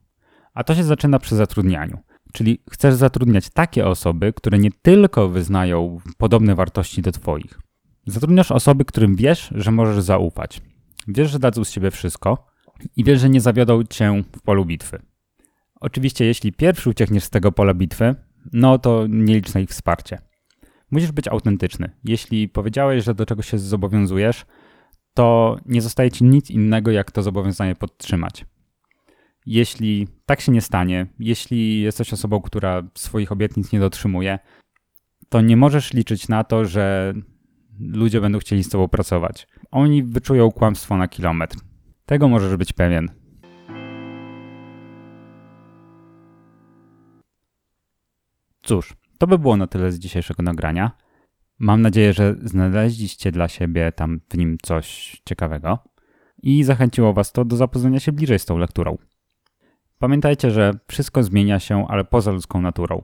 A 0.53 0.63
to 0.63 0.75
się 0.75 0.83
zaczyna 0.83 1.19
przy 1.19 1.35
zatrudnianiu. 1.35 1.97
Czyli 2.33 2.63
chcesz 2.71 2.95
zatrudniać 2.95 3.49
takie 3.49 3.87
osoby, 3.87 4.33
które 4.33 4.59
nie 4.59 4.71
tylko 4.81 5.29
wyznają 5.29 5.99
podobne 6.17 6.55
wartości 6.55 7.01
do 7.01 7.11
Twoich. 7.11 7.59
Zatrudniasz 8.07 8.51
osoby, 8.51 8.85
którym 8.85 9.15
wiesz, 9.15 9.49
że 9.55 9.71
możesz 9.71 10.03
zaufać. 10.03 10.61
Wiesz, 11.07 11.31
że 11.31 11.39
dadzą 11.39 11.63
z 11.63 11.71
siebie 11.71 11.91
wszystko 11.91 12.47
i 12.95 13.03
wiesz, 13.03 13.21
że 13.21 13.29
nie 13.29 13.41
zawiodą 13.41 13.83
cię 13.83 14.23
w 14.37 14.41
polu 14.41 14.65
bitwy. 14.65 15.01
Oczywiście, 15.79 16.25
jeśli 16.25 16.53
pierwszy 16.53 16.89
uciekniesz 16.89 17.23
z 17.23 17.29
tego 17.29 17.51
pola 17.51 17.73
bitwy, 17.73 18.15
no 18.53 18.79
to 18.79 19.07
nie 19.09 19.35
licz 19.35 19.53
na 19.53 19.59
ich 19.59 19.69
wsparcie. 19.69 20.17
Musisz 20.91 21.11
być 21.11 21.27
autentyczny. 21.27 21.89
Jeśli 22.03 22.49
powiedziałeś, 22.49 23.03
że 23.03 23.13
do 23.13 23.25
czegoś 23.25 23.49
się 23.49 23.59
zobowiązujesz, 23.59 24.45
to 25.13 25.57
nie 25.65 25.81
zostaje 25.81 26.11
ci 26.11 26.23
nic 26.23 26.49
innego, 26.49 26.91
jak 26.91 27.11
to 27.11 27.23
zobowiązanie 27.23 27.75
podtrzymać. 27.75 28.45
Jeśli 29.45 30.07
tak 30.25 30.41
się 30.41 30.51
nie 30.51 30.61
stanie, 30.61 31.07
jeśli 31.19 31.81
jesteś 31.81 32.13
osobą, 32.13 32.41
która 32.41 32.83
swoich 32.95 33.31
obietnic 33.31 33.71
nie 33.71 33.79
dotrzymuje, 33.79 34.39
to 35.29 35.41
nie 35.41 35.57
możesz 35.57 35.93
liczyć 35.93 36.27
na 36.27 36.43
to, 36.43 36.65
że 36.65 37.13
ludzie 37.79 38.21
będą 38.21 38.39
chcieli 38.39 38.63
z 38.63 38.69
tobą 38.69 38.87
pracować. 38.87 39.47
Oni 39.71 40.03
wyczują 40.03 40.51
kłamstwo 40.51 40.97
na 40.97 41.07
kilometr. 41.07 41.57
Tego 42.05 42.27
możesz 42.27 42.55
być 42.55 42.73
pewien. 42.73 43.09
Cóż, 48.67 48.93
to 49.17 49.27
by 49.27 49.39
było 49.39 49.57
na 49.57 49.67
tyle 49.67 49.91
z 49.91 49.99
dzisiejszego 49.99 50.43
nagrania. 50.43 50.91
Mam 51.59 51.81
nadzieję, 51.81 52.13
że 52.13 52.35
znaleźliście 52.43 53.31
dla 53.31 53.47
siebie 53.47 53.91
tam 53.91 54.19
w 54.29 54.37
nim 54.37 54.57
coś 54.63 55.17
ciekawego 55.25 55.79
i 56.43 56.63
zachęciło 56.63 57.13
Was 57.13 57.31
to 57.31 57.45
do 57.45 57.55
zapoznania 57.55 57.99
się 57.99 58.11
bliżej 58.11 58.39
z 58.39 58.45
tą 58.45 58.57
lekturą. 58.57 58.97
Pamiętajcie, 59.99 60.51
że 60.51 60.71
wszystko 60.87 61.23
zmienia 61.23 61.59
się, 61.59 61.87
ale 61.87 62.05
poza 62.05 62.31
ludzką 62.31 62.61
naturą. 62.61 63.03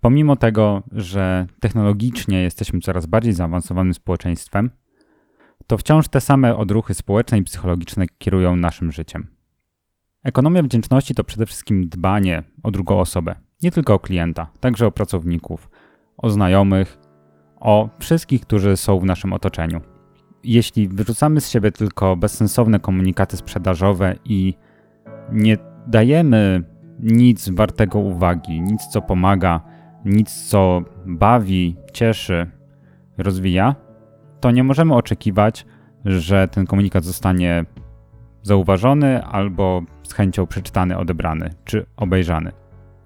Pomimo 0.00 0.36
tego, 0.36 0.82
że 0.92 1.46
technologicznie 1.60 2.42
jesteśmy 2.42 2.80
coraz 2.80 3.06
bardziej 3.06 3.32
zaawansowanym 3.32 3.94
społeczeństwem, 3.94 4.70
to 5.66 5.78
wciąż 5.78 6.08
te 6.08 6.20
same 6.20 6.56
odruchy 6.56 6.94
społeczne 6.94 7.38
i 7.38 7.42
psychologiczne 7.42 8.06
kierują 8.18 8.56
naszym 8.56 8.92
życiem. 8.92 9.26
Ekonomia 10.22 10.62
wdzięczności 10.62 11.14
to 11.14 11.24
przede 11.24 11.46
wszystkim 11.46 11.88
dbanie 11.88 12.42
o 12.62 12.70
drugą 12.70 13.00
osobę, 13.00 13.47
nie 13.62 13.70
tylko 13.70 13.94
o 13.94 13.98
klienta, 13.98 14.46
także 14.60 14.86
o 14.86 14.90
pracowników, 14.90 15.70
o 16.16 16.30
znajomych, 16.30 16.98
o 17.60 17.88
wszystkich, 17.98 18.40
którzy 18.40 18.76
są 18.76 18.98
w 18.98 19.04
naszym 19.04 19.32
otoczeniu. 19.32 19.80
Jeśli 20.44 20.88
wyrzucamy 20.88 21.40
z 21.40 21.50
siebie 21.50 21.72
tylko 21.72 22.16
bezsensowne 22.16 22.80
komunikaty 22.80 23.36
sprzedażowe 23.36 24.14
i 24.24 24.54
nie 25.32 25.56
dajemy 25.86 26.62
nic 27.00 27.48
wartego 27.48 27.98
uwagi, 27.98 28.60
nic 28.60 28.86
co 28.86 29.02
pomaga, 29.02 29.60
nic 30.04 30.32
co 30.32 30.82
bawi, 31.06 31.76
cieszy, 31.92 32.50
rozwija, 33.18 33.74
to 34.40 34.50
nie 34.50 34.64
możemy 34.64 34.94
oczekiwać, 34.94 35.66
że 36.04 36.48
ten 36.48 36.66
komunikat 36.66 37.04
zostanie 37.04 37.64
zauważony 38.42 39.24
albo 39.24 39.82
z 40.02 40.12
chęcią 40.12 40.46
przeczytany, 40.46 40.98
odebrany 40.98 41.50
czy 41.64 41.86
obejrzany. 41.96 42.52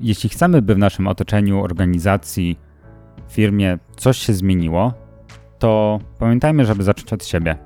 Jeśli 0.02 0.28
chcemy, 0.28 0.62
by 0.62 0.74
w 0.74 0.78
naszym 0.78 1.06
otoczeniu, 1.06 1.62
organizacji, 1.62 2.58
firmie 3.28 3.78
coś 3.96 4.18
się 4.18 4.32
zmieniło, 4.32 4.94
to 5.58 6.00
pamiętajmy, 6.18 6.64
żeby 6.64 6.82
zacząć 6.82 7.12
od 7.12 7.24
siebie, 7.24 7.56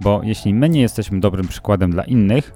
bo 0.00 0.20
jeśli 0.24 0.54
my 0.54 0.68
nie 0.68 0.80
jesteśmy 0.80 1.20
dobrym 1.20 1.48
przykładem 1.48 1.90
dla 1.90 2.04
innych, 2.04 2.52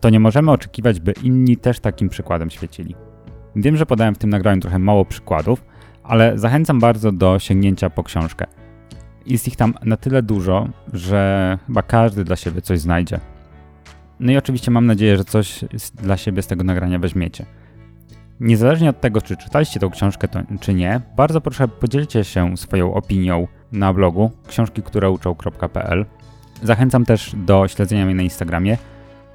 to 0.00 0.10
nie 0.10 0.20
możemy 0.20 0.50
oczekiwać, 0.50 1.00
by 1.00 1.12
inni 1.22 1.56
też 1.56 1.80
takim 1.80 2.08
przykładem 2.08 2.50
świecili. 2.50 2.94
Wiem, 3.56 3.76
że 3.76 3.86
podałem 3.86 4.14
w 4.14 4.18
tym 4.18 4.30
nagraniu 4.30 4.60
trochę 4.60 4.78
mało 4.78 5.04
przykładów, 5.04 5.64
ale 6.02 6.38
zachęcam 6.38 6.80
bardzo 6.80 7.12
do 7.12 7.38
sięgnięcia 7.38 7.90
po 7.90 8.04
książkę. 8.04 8.46
Jest 9.26 9.48
ich 9.48 9.56
tam 9.56 9.74
na 9.84 9.96
tyle 9.96 10.22
dużo, 10.22 10.68
że 10.92 11.58
chyba 11.66 11.82
każdy 11.82 12.24
dla 12.24 12.36
siebie 12.36 12.62
coś 12.62 12.80
znajdzie. 12.80 13.20
No 14.20 14.32
i 14.32 14.36
oczywiście 14.36 14.70
mam 14.70 14.86
nadzieję, 14.86 15.16
że 15.16 15.24
coś 15.24 15.64
dla 15.94 16.16
siebie 16.16 16.42
z 16.42 16.46
tego 16.46 16.64
nagrania 16.64 16.98
weźmiecie. 16.98 17.46
Niezależnie 18.42 18.90
od 18.90 19.00
tego, 19.00 19.22
czy 19.22 19.36
czytaliście 19.36 19.80
tą 19.80 19.90
książkę, 19.90 20.28
to, 20.28 20.40
czy 20.60 20.74
nie, 20.74 21.00
bardzo 21.16 21.40
proszę 21.40 21.68
podzielcie 21.68 22.24
się 22.24 22.56
swoją 22.56 22.94
opinią 22.94 23.48
na 23.72 23.92
blogu 23.92 24.30
książki, 24.48 24.82
Zachęcam 26.62 27.04
też 27.04 27.32
do 27.36 27.68
śledzenia 27.68 28.06
mnie 28.06 28.14
na 28.14 28.22
Instagramie, 28.22 28.78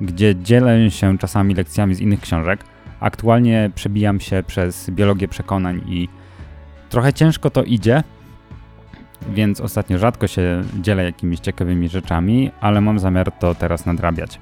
gdzie 0.01 0.35
dzielę 0.35 0.91
się 0.91 1.17
czasami 1.17 1.55
lekcjami 1.55 1.95
z 1.95 1.99
innych 1.99 2.21
książek. 2.21 2.63
Aktualnie 2.99 3.71
przebijam 3.75 4.19
się 4.19 4.43
przez 4.47 4.89
biologię 4.89 5.27
przekonań 5.27 5.81
i 5.87 6.09
trochę 6.89 7.13
ciężko 7.13 7.49
to 7.49 7.63
idzie, 7.63 8.03
więc 9.29 9.61
ostatnio 9.61 9.97
rzadko 9.97 10.27
się 10.27 10.63
dzielę 10.81 11.03
jakimiś 11.03 11.39
ciekawymi 11.39 11.89
rzeczami, 11.89 12.51
ale 12.61 12.81
mam 12.81 12.99
zamiar 12.99 13.31
to 13.31 13.55
teraz 13.55 13.85
nadrabiać. 13.85 14.39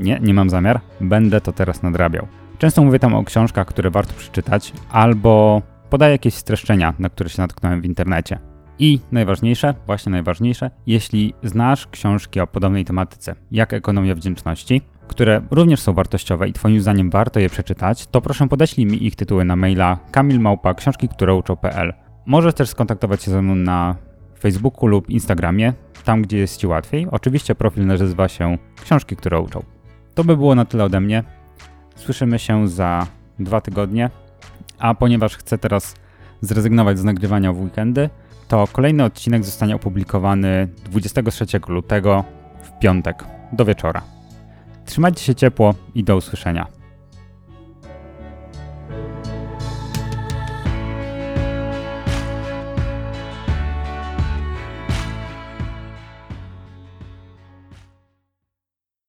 Nie, 0.00 0.20
nie 0.20 0.34
mam 0.34 0.50
zamiar, 0.50 0.80
będę 1.00 1.40
to 1.40 1.52
teraz 1.52 1.82
nadrabiał. 1.82 2.43
Często 2.58 2.84
mówię 2.84 2.98
tam 2.98 3.14
o 3.14 3.24
książkach, 3.24 3.66
które 3.66 3.90
warto 3.90 4.14
przeczytać, 4.14 4.72
albo 4.90 5.62
podaję 5.90 6.12
jakieś 6.12 6.34
streszczenia, 6.34 6.94
na 6.98 7.08
które 7.08 7.30
się 7.30 7.42
natknąłem 7.42 7.80
w 7.80 7.84
internecie. 7.84 8.38
I 8.78 9.00
najważniejsze, 9.12 9.74
właśnie 9.86 10.12
najważniejsze, 10.12 10.70
jeśli 10.86 11.34
znasz 11.42 11.86
książki 11.86 12.40
o 12.40 12.46
podobnej 12.46 12.84
tematyce, 12.84 13.34
jak 13.50 13.72
ekonomia 13.72 14.14
wdzięczności, 14.14 14.82
które 15.08 15.42
również 15.50 15.80
są 15.80 15.92
wartościowe 15.92 16.48
i 16.48 16.52
Twoim 16.52 16.80
zdaniem 16.80 17.10
warto 17.10 17.40
je 17.40 17.48
przeczytać, 17.48 18.06
to 18.06 18.20
proszę 18.20 18.48
podeślij 18.48 18.86
mi 18.86 19.06
ich 19.06 19.16
tytuły 19.16 19.44
na 19.44 19.56
maila 19.56 19.98
kamilmałpa 20.10 20.74
książki, 20.74 21.08
które 21.08 21.34
uczą.pl. 21.34 21.92
Możesz 22.26 22.54
też 22.54 22.68
skontaktować 22.68 23.22
się 23.22 23.30
ze 23.30 23.42
mną 23.42 23.54
na 23.54 23.96
Facebooku 24.40 24.86
lub 24.86 25.10
Instagramie, 25.10 25.72
tam 26.04 26.22
gdzie 26.22 26.38
jest 26.38 26.56
Ci 26.56 26.66
łatwiej. 26.66 27.06
Oczywiście 27.10 27.54
profil 27.54 27.86
nazywa 27.86 28.28
się 28.28 28.58
Książki, 28.82 29.16
które 29.16 29.40
uczą. 29.40 29.62
To 30.14 30.24
by 30.24 30.36
było 30.36 30.54
na 30.54 30.64
tyle 30.64 30.84
ode 30.84 31.00
mnie. 31.00 31.24
Słyszymy 31.96 32.38
się 32.38 32.68
za 32.68 33.06
dwa 33.38 33.60
tygodnie, 33.60 34.10
a 34.78 34.94
ponieważ 34.94 35.36
chcę 35.36 35.58
teraz 35.58 35.94
zrezygnować 36.40 36.98
z 36.98 37.04
nagrywania 37.04 37.52
w 37.52 37.60
weekendy, 37.60 38.10
to 38.48 38.66
kolejny 38.72 39.04
odcinek 39.04 39.44
zostanie 39.44 39.76
opublikowany 39.76 40.68
23 40.84 41.46
lutego 41.68 42.24
w 42.62 42.78
piątek 42.78 43.24
do 43.52 43.64
wieczora. 43.64 44.02
Trzymajcie 44.86 45.24
się 45.24 45.34
ciepło 45.34 45.74
i 45.94 46.04
do 46.04 46.16
usłyszenia. 46.16 46.66